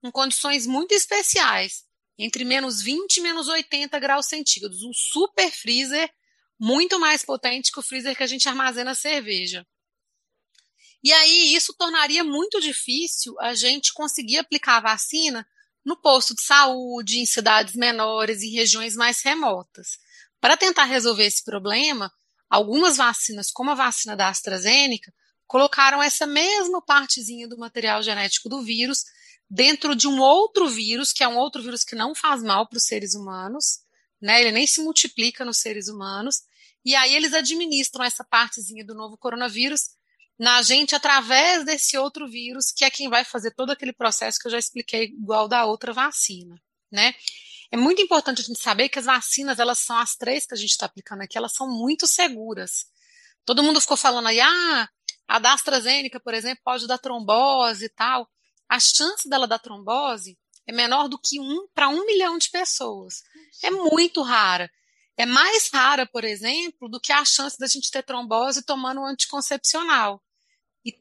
[0.02, 1.84] em condições muito especiais
[2.22, 4.82] entre menos 20 e menos 80 graus centígrados.
[4.82, 6.12] Um super freezer
[6.58, 9.66] muito mais potente que o freezer que a gente armazena cerveja.
[11.02, 15.46] E aí isso tornaria muito difícil a gente conseguir aplicar a vacina
[15.82, 19.98] no posto de saúde, em cidades menores, em regiões mais remotas.
[20.38, 22.12] Para tentar resolver esse problema,
[22.50, 25.10] algumas vacinas, como a vacina da AstraZeneca,
[25.46, 29.04] colocaram essa mesma partezinha do material genético do vírus
[29.50, 32.76] dentro de um outro vírus, que é um outro vírus que não faz mal para
[32.76, 33.80] os seres humanos,
[34.22, 34.40] né?
[34.40, 36.42] Ele nem se multiplica nos seres humanos.
[36.84, 39.90] E aí eles administram essa partezinha do novo coronavírus
[40.38, 44.46] na gente através desse outro vírus, que é quem vai fazer todo aquele processo que
[44.46, 46.54] eu já expliquei igual da outra vacina,
[46.90, 47.12] né?
[47.72, 50.56] É muito importante a gente saber que as vacinas, elas são as três que a
[50.56, 52.86] gente está aplicando aqui, elas são muito seguras.
[53.44, 54.88] Todo mundo ficou falando aí, ah,
[55.28, 58.28] a da AstraZeneca, por exemplo, pode dar trombose e tal
[58.70, 63.24] a chance dela dar trombose é menor do que um para um milhão de pessoas.
[63.64, 64.70] É muito rara.
[65.16, 69.06] É mais rara, por exemplo, do que a chance da gente ter trombose tomando um
[69.06, 70.22] anticoncepcional.
[70.86, 70.94] E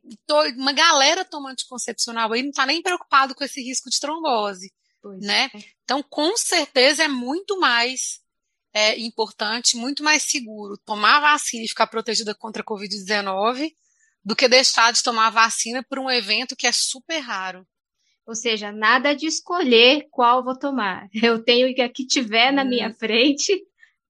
[0.57, 4.73] uma galera toma anticoncepcional aí não está nem preocupado com esse risco de trombose.
[4.99, 5.51] Pois né?
[5.53, 5.59] É.
[5.83, 8.19] Então, com certeza, é muito mais
[8.73, 13.71] é, importante, muito mais seguro tomar a vacina e ficar protegida contra a Covid-19
[14.23, 17.67] do que deixar de tomar vacina por um evento que é super raro.
[18.25, 21.07] Ou seja, nada de escolher qual vou tomar.
[21.21, 22.93] Eu tenho que a que tiver na minha hum.
[22.93, 23.59] frente.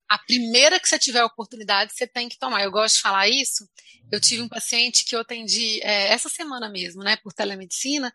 [0.08, 2.62] A primeira que você tiver a oportunidade, você tem que tomar.
[2.62, 3.68] Eu gosto de falar isso.
[4.10, 8.12] Eu tive um paciente que eu atendi é, essa semana mesmo, né, por telemedicina,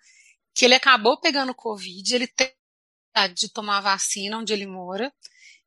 [0.54, 2.54] que ele acabou pegando Covid, ele teve
[3.34, 5.12] de tomar vacina onde ele mora.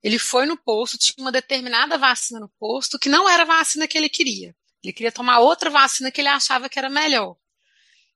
[0.03, 3.89] Ele foi no posto, tinha uma determinada vacina no posto que não era a vacina
[3.89, 4.55] que ele queria.
[4.83, 7.37] Ele queria tomar outra vacina que ele achava que era melhor.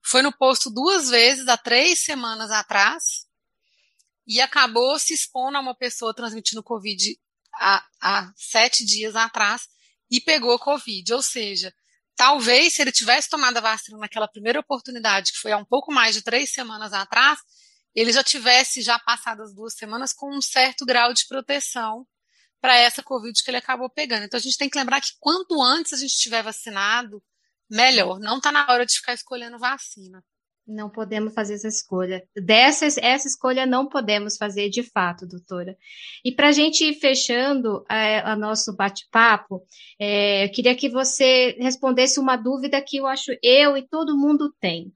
[0.04, 3.26] Foi no posto duas vezes, há três semanas atrás,
[4.26, 7.18] e acabou se expondo a uma pessoa transmitindo Covid
[7.54, 9.68] há, há sete dias atrás
[10.10, 11.12] e pegou Covid.
[11.14, 11.74] Ou seja,
[12.16, 15.92] talvez se ele tivesse tomado a vacina naquela primeira oportunidade, que foi há um pouco
[15.92, 17.40] mais de três semanas atrás,
[17.94, 22.06] ele já tivesse já passado as duas semanas com um certo grau de proteção
[22.62, 24.24] para essa Covid que ele acabou pegando.
[24.24, 27.20] Então a gente tem que lembrar que quanto antes a gente estiver vacinado,
[27.68, 28.20] melhor.
[28.20, 30.22] Não está na hora de ficar escolhendo vacina.
[30.64, 32.22] Não podemos fazer essa escolha.
[32.36, 35.76] Dessa essa escolha não podemos fazer de fato, doutora.
[36.24, 39.66] E para a gente ir fechando o nosso bate-papo,
[39.98, 44.54] é, eu queria que você respondesse uma dúvida que eu acho eu e todo mundo
[44.60, 44.92] tem.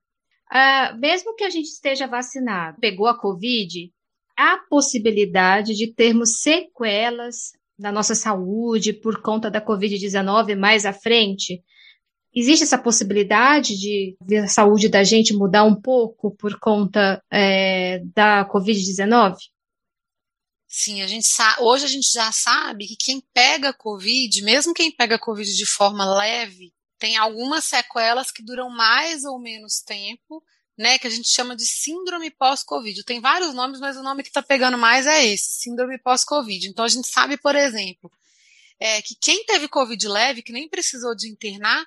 [0.52, 3.92] Uh, mesmo que a gente esteja vacinado, pegou a Covid,
[4.36, 11.62] há possibilidade de termos sequelas na nossa saúde por conta da Covid-19 mais à frente?
[12.34, 18.00] Existe essa possibilidade de, de a saúde da gente mudar um pouco por conta é,
[18.14, 19.36] da Covid-19?
[20.68, 21.26] Sim, a gente
[21.60, 26.04] hoje a gente já sabe que quem pega Covid, mesmo quem pega Covid de forma
[26.18, 30.42] leve, tem algumas sequelas que duram mais ou menos tempo,
[30.76, 33.02] né, que a gente chama de síndrome pós-Covid.
[33.04, 36.68] Tem vários nomes, mas o nome que está pegando mais é esse, síndrome pós-Covid.
[36.68, 38.10] Então a gente sabe, por exemplo,
[38.78, 41.84] é, que quem teve Covid leve, que nem precisou de internar,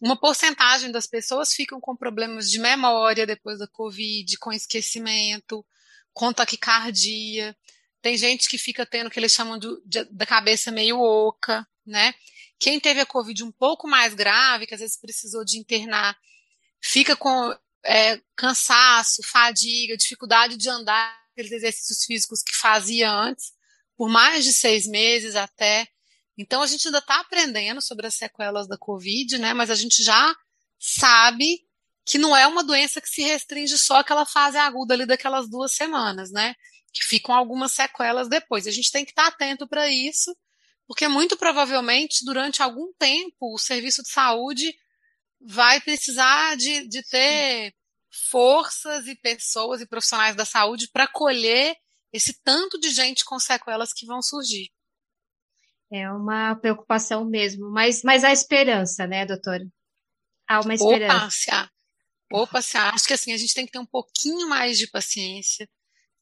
[0.00, 5.64] uma porcentagem das pessoas ficam com problemas de memória depois da Covid, com esquecimento,
[6.12, 7.56] com taquicardia.
[8.00, 11.66] Tem gente que fica tendo o que eles chamam de, de, da cabeça meio oca,
[11.84, 12.14] né?
[12.58, 16.16] Quem teve a Covid um pouco mais grave, que às vezes precisou de internar,
[16.80, 17.54] fica com
[17.86, 23.52] é, cansaço, fadiga, dificuldade de andar, aqueles exercícios físicos que fazia antes,
[23.96, 25.86] por mais de seis meses até.
[26.36, 29.54] Então a gente ainda está aprendendo sobre as sequelas da Covid, né?
[29.54, 30.34] Mas a gente já
[30.78, 31.60] sabe
[32.04, 35.74] que não é uma doença que se restringe só àquela fase aguda ali daquelas duas
[35.74, 36.54] semanas, né?
[36.92, 38.66] Que ficam algumas sequelas depois.
[38.66, 40.36] A gente tem que estar tá atento para isso,
[40.86, 44.74] porque muito provavelmente durante algum tempo o serviço de saúde
[45.40, 47.74] vai precisar de, de ter
[48.30, 51.76] forças e pessoas e profissionais da saúde para colher
[52.12, 54.70] esse tanto de gente com sequelas que vão surgir.
[55.92, 59.64] É uma preocupação mesmo, mas, mas há esperança, né, doutora?
[60.48, 61.16] Há uma esperança.
[61.16, 61.70] Opa, se há.
[62.32, 62.90] Opa, se há.
[62.90, 65.68] Acho que assim, a gente tem que ter um pouquinho mais de paciência,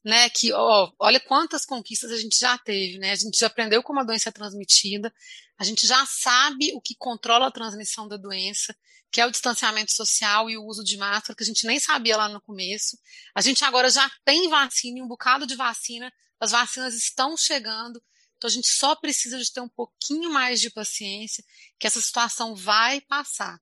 [0.05, 0.29] né?
[0.29, 3.11] Que, ó, olha quantas conquistas a gente já teve, né?
[3.11, 5.11] A gente já aprendeu como a doença é transmitida,
[5.57, 8.75] a gente já sabe o que controla a transmissão da doença,
[9.11, 12.17] que é o distanciamento social e o uso de máscara, que a gente nem sabia
[12.17, 12.99] lá no começo.
[13.33, 17.99] A gente agora já tem vacina e um bocado de vacina, as vacinas estão chegando.
[18.37, 21.43] Então a gente só precisa de ter um pouquinho mais de paciência,
[21.79, 23.59] que essa situação vai passar.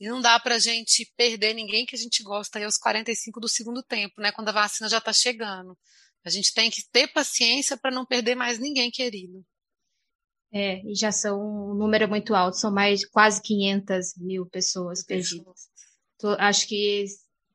[0.00, 3.38] E não dá para a gente perder ninguém que a gente gosta aí aos 45
[3.38, 4.32] do segundo tempo, né?
[4.32, 5.76] Quando a vacina já está chegando.
[6.24, 9.44] A gente tem que ter paciência para não perder mais ninguém querido.
[10.52, 11.38] É, e já são
[11.70, 15.68] um número muito alto, são mais quase 500 mil pessoas perdidas.
[16.38, 17.04] Acho que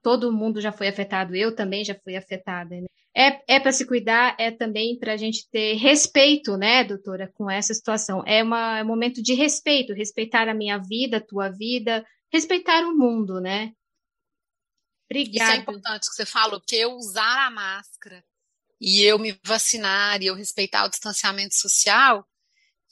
[0.02, 2.76] todo mundo já foi afetado, eu também já fui afetada.
[2.76, 2.86] Né?
[3.16, 7.50] É, é para se cuidar, é também para a gente ter respeito, né, doutora, com
[7.50, 8.24] essa situação.
[8.26, 12.84] É, uma, é um momento de respeito, respeitar a minha vida, a tua vida, respeitar
[12.84, 13.74] o mundo, né?
[15.10, 15.52] Obrigada.
[15.52, 18.24] Isso é importante que você falou, porque eu usar a máscara
[18.80, 22.28] e eu me vacinar e eu respeitar o distanciamento social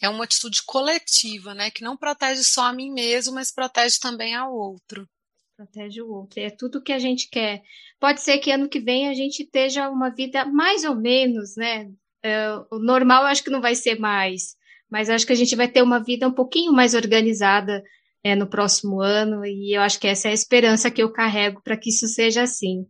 [0.02, 1.72] é uma atitude coletiva, né?
[1.72, 5.08] Que não protege só a mim mesmo, mas protege também ao outro
[5.56, 6.40] protege o outro.
[6.40, 7.64] É tudo que a gente quer.
[8.00, 11.90] Pode ser que ano que vem a gente esteja uma vida mais ou menos, né?
[12.22, 14.56] É, o normal acho que não vai ser mais,
[14.90, 17.84] mas acho que a gente vai ter uma vida um pouquinho mais organizada
[18.24, 21.62] é, no próximo ano, e eu acho que essa é a esperança que eu carrego
[21.62, 22.86] para que isso seja assim.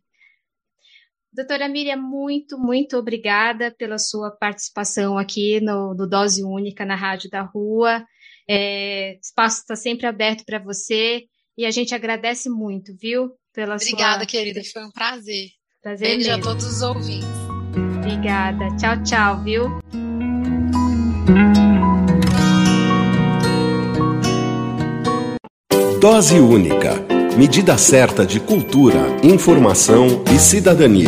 [1.33, 7.29] Doutora Miriam, muito, muito obrigada pela sua participação aqui no, no Dose Única na Rádio
[7.29, 8.05] da Rua.
[8.47, 11.23] É, espaço está sempre aberto para você.
[11.57, 13.31] E a gente agradece muito, viu?
[13.53, 14.25] Pela Obrigada, sua...
[14.27, 14.61] querida.
[14.71, 15.49] Foi um prazer.
[15.81, 16.43] Prazer Beijo mesmo.
[16.43, 17.27] a todos os ouvintes.
[17.97, 18.75] Obrigada.
[18.77, 20.12] Tchau, tchau, viu?
[26.03, 26.95] Dose única.
[27.37, 31.07] Medida certa de cultura, informação e cidadania.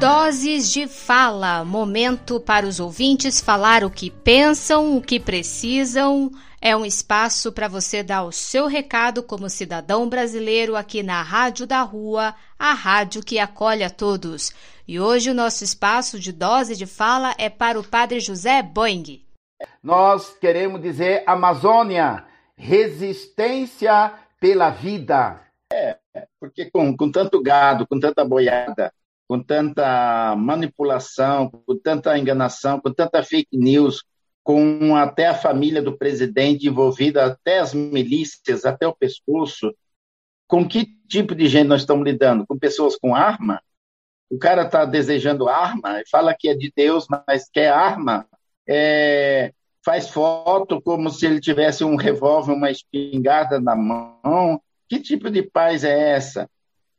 [0.00, 6.32] Doses de fala, momento para os ouvintes falar o que pensam, o que precisam.
[6.64, 11.66] É um espaço para você dar o seu recado como cidadão brasileiro aqui na Rádio
[11.66, 14.52] da Rua, a rádio que acolhe a todos.
[14.86, 19.24] E hoje o nosso espaço de dose de fala é para o Padre José Boing.
[19.82, 22.24] Nós queremos dizer Amazônia,
[22.56, 25.40] resistência pela vida.
[25.72, 25.98] É,
[26.38, 28.94] porque com, com tanto gado, com tanta boiada,
[29.26, 34.04] com tanta manipulação, com tanta enganação, com tanta fake news,
[34.42, 39.72] com até a família do presidente envolvida, até as milícias, até o pescoço,
[40.46, 42.46] com que tipo de gente nós estamos lidando?
[42.46, 43.62] Com pessoas com arma?
[44.28, 48.26] O cara está desejando arma, fala que é de Deus, mas quer arma,
[48.66, 49.52] é,
[49.84, 54.60] faz foto como se ele tivesse um revólver, uma espingarda na mão.
[54.88, 56.48] Que tipo de paz é essa?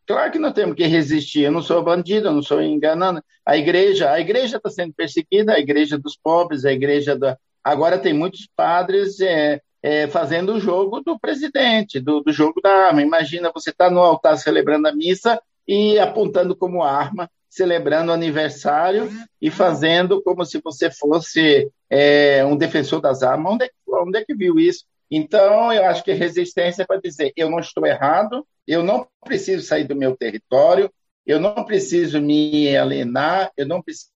[0.06, 1.44] Claro que nós temos que resistir.
[1.44, 3.24] Eu não sou bandido, eu não sou enganando.
[3.46, 7.38] A igreja, a igreja está sendo perseguida, a igreja dos pobres, a igreja da.
[7.64, 12.88] Agora tem muitos padres é, é, fazendo o jogo do presidente, do, do jogo da
[12.88, 13.02] arma.
[13.02, 18.14] Imagina você estar tá no altar celebrando a missa e apontando como arma, celebrando o
[18.14, 19.10] aniversário
[19.42, 23.54] e fazendo como se você fosse é, um defensor das armas.
[23.54, 24.84] Onde é, onde é que viu isso?
[25.16, 29.64] Então, eu acho que resistência é para dizer: eu não estou errado, eu não preciso
[29.64, 30.92] sair do meu território,
[31.24, 34.10] eu não preciso me alienar, eu não preciso,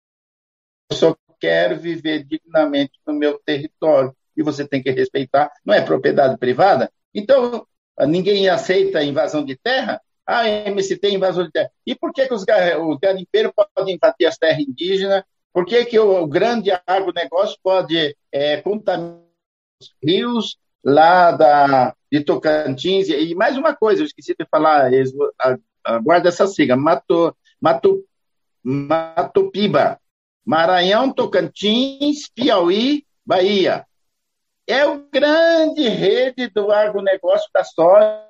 [0.91, 4.17] eu só quero viver dignamente no meu território.
[4.35, 6.91] E você tem que respeitar, não é propriedade privada?
[7.15, 7.67] Então,
[8.09, 10.01] ninguém aceita a invasão de terra?
[10.27, 11.71] Ah, MST invasão de terra.
[11.87, 15.23] E por que, que os, os garimpeiros podem invadir as terras indígenas?
[15.53, 19.21] Por que, que o, o grande agronegócio pode é, contaminar
[19.81, 23.09] os rios, lá da, de Tocantins.
[23.09, 24.89] E mais uma coisa, eu esqueci de falar,
[26.05, 28.05] guarda essa sigla, Mato, Mato,
[28.63, 29.99] Matopiba,
[30.45, 33.85] Maranhão, Tocantins, Piauí, Bahia.
[34.65, 38.23] É o grande rede do agronegócio da soja,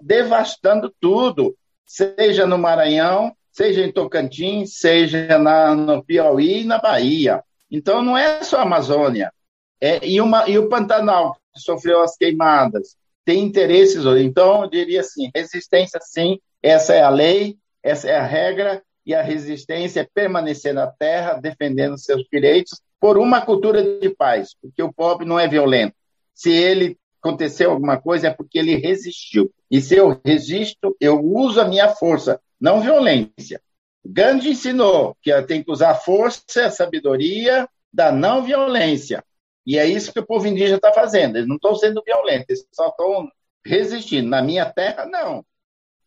[0.00, 7.42] devastando tudo, seja no Maranhão, seja em Tocantins, seja na, no Piauí e na Bahia.
[7.68, 9.32] Então, não é só a Amazônia.
[9.80, 14.04] É, e, uma, e o Pantanal, sofreu as queimadas, tem interesses.
[14.20, 19.14] Então, eu diria assim: resistência, sim, essa é a lei, essa é a regra, e
[19.14, 24.82] a resistência é permanecer na terra, defendendo seus direitos, por uma cultura de paz, porque
[24.82, 25.94] o pobre não é violento.
[26.34, 29.52] Se ele aconteceu alguma coisa, é porque ele resistiu.
[29.70, 33.60] E se eu resisto, eu uso a minha força, não violência.
[34.04, 39.24] Gandhi ensinou que tem que usar força sabedoria da não violência.
[39.66, 41.36] E é isso que o povo indígena está fazendo.
[41.36, 43.28] Eles não estão sendo violentos, eles só estão
[43.64, 44.28] resistindo.
[44.28, 45.44] Na minha terra, não.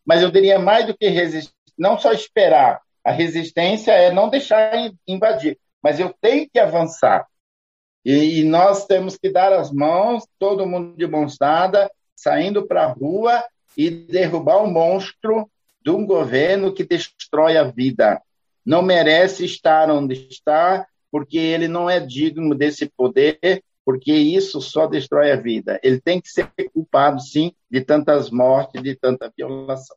[0.04, 2.80] Mas eu diria mais do que resistir, não só esperar.
[3.04, 4.72] A resistência é não deixar
[5.06, 7.26] invadir, mas eu tenho que avançar.
[8.04, 12.92] E, nós temos que dar as mãos, todo mundo de mãos dadas, saindo para a
[12.92, 13.44] rua
[13.76, 15.50] e derrubar o monstro
[15.82, 18.20] de um governo que destrói a vida.
[18.64, 24.86] Não merece estar onde está, porque ele não é digno desse poder, porque isso só
[24.86, 25.80] destrói a vida.
[25.82, 29.96] Ele tem que ser culpado, sim, de tantas mortes, de tanta violação.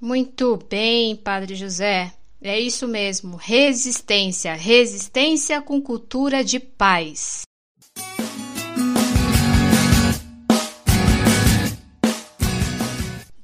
[0.00, 2.12] Muito bem, Padre José.
[2.42, 7.42] É isso mesmo, resistência, resistência com cultura de paz.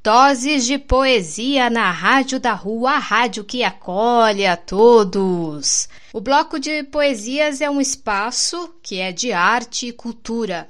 [0.07, 5.89] Doses de poesia na Rádio da Rua, a rádio que acolhe a todos.
[6.13, 10.69] O bloco de poesias é um espaço que é de arte e cultura.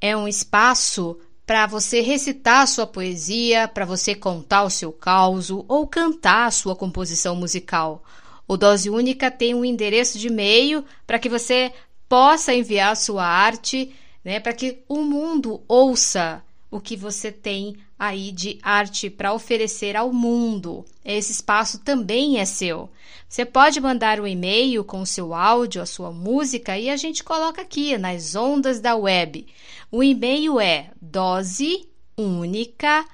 [0.00, 5.86] É um espaço para você recitar sua poesia, para você contar o seu caos ou
[5.86, 8.02] cantar a sua composição musical.
[8.48, 11.74] O Dose Única tem um endereço de e-mail para que você
[12.08, 13.94] possa enviar sua arte,
[14.24, 19.96] né, para que o mundo ouça o que você tem aí de arte para oferecer
[19.96, 20.84] ao mundo.
[21.04, 22.90] Esse espaço também é seu.
[23.28, 27.24] Você pode mandar um e-mail com o seu áudio, a sua música e a gente
[27.24, 29.46] coloca aqui nas ondas da web.
[29.90, 33.04] O e-mail é dose única.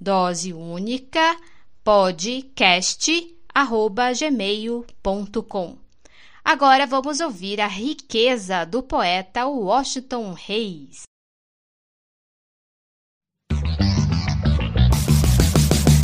[0.00, 1.36] Dose única.
[6.50, 11.02] Agora vamos ouvir a riqueza do poeta Washington Reis.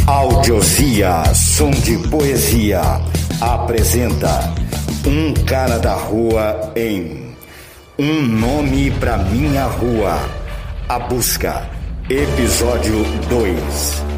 [0.07, 2.83] Audiovia Som de Poesia
[3.41, 4.29] apresenta
[5.07, 7.35] Um Cara da Rua em
[7.99, 10.19] Um Nome pra Minha Rua.
[10.87, 11.71] A Busca,
[12.11, 14.14] Episódio 2.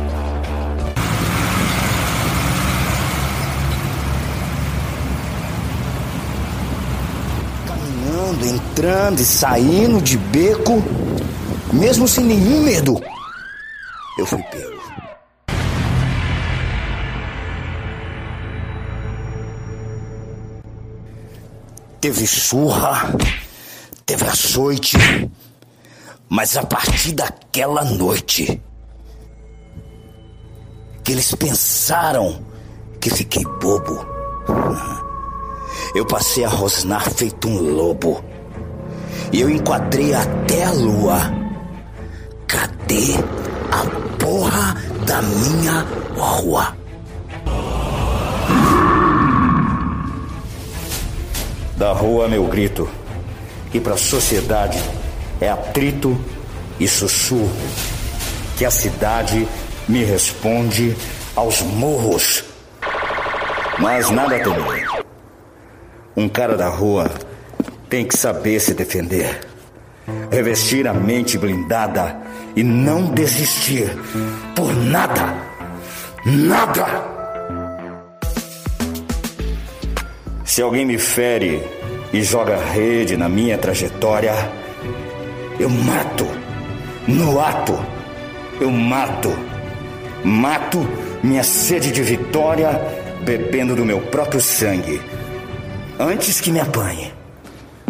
[8.44, 10.82] Entrando e saindo de beco,
[11.72, 13.00] mesmo sem nenhum medo.
[14.18, 14.76] Eu fui pego.
[22.00, 23.14] Teve surra,
[24.04, 24.96] teve açoite,
[26.28, 28.60] Mas a partir daquela noite,
[31.04, 32.44] que eles pensaram
[33.00, 34.04] que fiquei bobo,
[35.96, 38.22] eu passei a rosnar feito um lobo.
[39.32, 41.18] E eu enquadrei até a lua.
[42.46, 43.14] Cadê
[43.72, 44.76] a porra
[45.06, 45.86] da minha
[46.16, 46.76] rua?
[51.76, 52.88] Da rua, meu grito.
[53.72, 54.78] E pra sociedade
[55.40, 56.16] é atrito
[56.78, 57.50] e sussurro.
[58.58, 59.48] Que a cidade
[59.88, 60.94] me responde
[61.34, 62.44] aos morros.
[63.78, 64.85] Mas nada temer.
[66.16, 67.10] Um cara da rua
[67.90, 69.38] tem que saber se defender.
[70.30, 72.16] Revestir a mente blindada
[72.54, 73.90] e não desistir
[74.54, 75.34] por nada.
[76.24, 76.86] Nada!
[80.42, 81.62] Se alguém me fere
[82.14, 84.32] e joga rede na minha trajetória,
[85.60, 86.26] eu mato.
[87.06, 87.78] No ato,
[88.58, 89.36] eu mato.
[90.24, 90.78] Mato
[91.22, 92.80] minha sede de vitória
[93.22, 94.98] bebendo do meu próprio sangue.
[95.98, 97.12] Antes que me apanhe,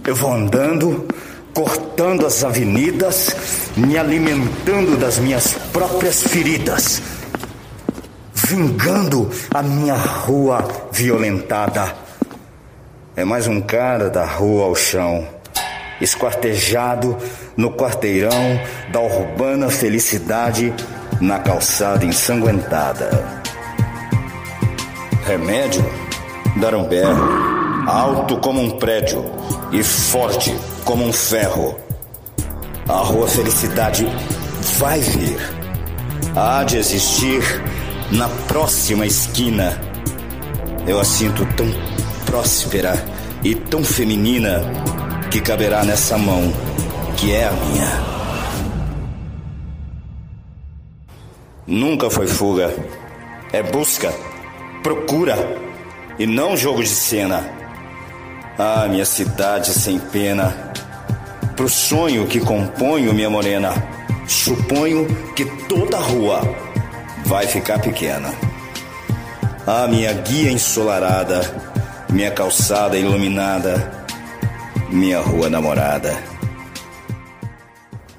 [0.06, 1.06] eu vou andando,
[1.54, 3.36] cortando as avenidas,
[3.76, 7.02] me alimentando das minhas próprias feridas,
[8.32, 12.06] vingando a minha rua violentada
[13.16, 15.26] é mais um cara da rua ao chão,
[16.02, 17.16] esquartejado
[17.56, 18.60] no quarteirão
[18.92, 20.70] da urbana felicidade
[21.18, 23.08] na calçada ensanguentada.
[25.24, 25.82] Remédio?
[26.60, 27.04] Darumbé,
[27.86, 29.24] alto como um prédio
[29.70, 30.52] e forte
[30.84, 31.76] como um ferro.
[32.88, 34.06] A rua felicidade
[34.78, 35.38] vai vir.
[36.34, 37.42] Há de existir
[38.10, 39.80] na próxima esquina.
[40.86, 41.66] Eu a sinto tão
[42.24, 42.92] próspera
[43.44, 44.60] e tão feminina
[45.30, 46.52] que caberá nessa mão,
[47.16, 48.16] que é a minha.
[51.66, 52.74] Nunca foi fuga,
[53.52, 54.12] é busca,
[54.82, 55.36] procura
[56.18, 57.55] e não jogo de cena.
[58.58, 60.72] Ah, minha cidade sem pena,
[61.54, 63.70] pro sonho que componho, minha morena,
[64.26, 66.40] suponho que toda rua
[67.26, 68.32] vai ficar pequena.
[69.66, 71.42] Ah, minha guia ensolarada,
[72.08, 74.06] minha calçada iluminada,
[74.88, 76.16] minha rua namorada.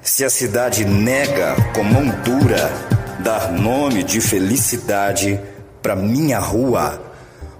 [0.00, 2.70] Se a cidade nega com mão dura
[3.18, 5.40] dar nome de felicidade
[5.82, 7.02] para minha rua,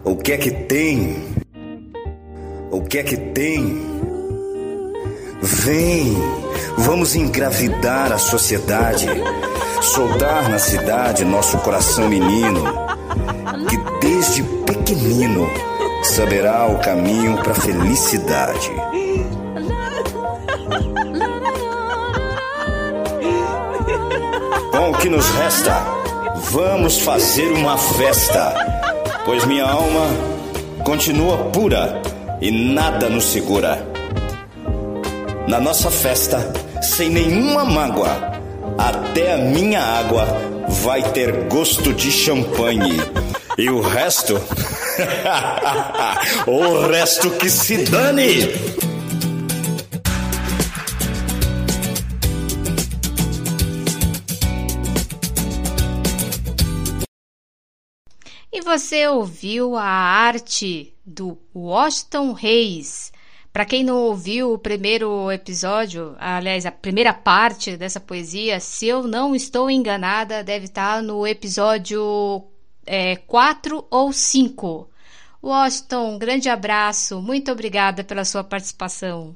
[0.05, 1.38] o que é que tem?
[2.71, 3.81] O que é que tem?
[5.41, 6.17] Vem,
[6.77, 9.07] vamos engravidar a sociedade,
[9.81, 12.63] soldar na cidade nosso coração menino,
[13.69, 15.49] que desde pequenino
[16.03, 18.71] saberá o caminho para felicidade.
[24.71, 25.83] Com o que nos resta,
[26.51, 28.55] vamos fazer uma festa,
[29.25, 30.07] pois minha alma
[30.85, 33.87] continua pura e nada nos segura.
[35.47, 38.33] Na nossa festa, sem nenhuma mágoa,
[38.77, 40.27] até a minha água
[40.69, 43.01] vai ter gosto de champanhe.
[43.57, 44.35] E o resto
[46.47, 48.88] o resto que se dane!
[58.69, 63.11] Você ouviu a arte do Washington Reis.
[63.51, 69.05] Para quem não ouviu o primeiro episódio, aliás, a primeira parte dessa poesia, se eu
[69.05, 72.45] não estou enganada, deve estar no episódio
[72.85, 74.91] é, quatro ou cinco.
[75.43, 79.35] Washington, um grande abraço, muito obrigada pela sua participação.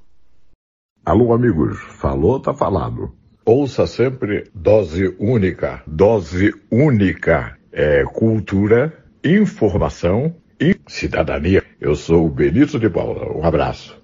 [1.06, 3.16] Alô, amigos, falou, tá falado.
[3.46, 7.56] Ouça sempre dose única, dose única.
[7.74, 11.64] É cultura, informação e cidadania.
[11.80, 13.36] Eu sou o Benito de Paula.
[13.36, 13.96] Um abraço.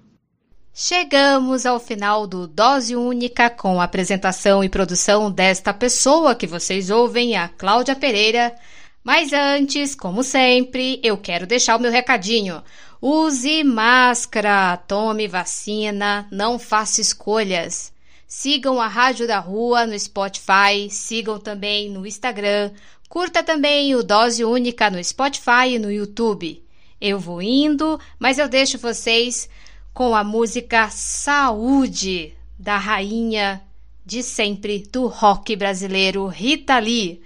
[0.73, 6.89] Chegamos ao final do Dose Única com a apresentação e produção desta pessoa que vocês
[6.89, 8.55] ouvem, a Cláudia Pereira.
[9.03, 12.63] Mas antes, como sempre, eu quero deixar o meu recadinho.
[13.01, 17.91] Use máscara, tome vacina, não faça escolhas.
[18.27, 22.71] Sigam a Rádio da Rua no Spotify, sigam também no Instagram,
[23.09, 26.63] curta também o Dose Única no Spotify e no YouTube.
[27.01, 29.49] Eu vou indo, mas eu deixo vocês
[29.93, 33.61] com a música Saúde da rainha
[34.05, 37.21] de sempre do rock brasileiro Rita Lee.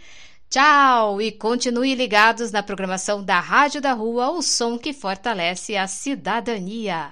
[0.49, 5.87] Tchau e continue ligados na programação da Rádio da Rua, o som que fortalece a
[5.87, 7.11] cidadania.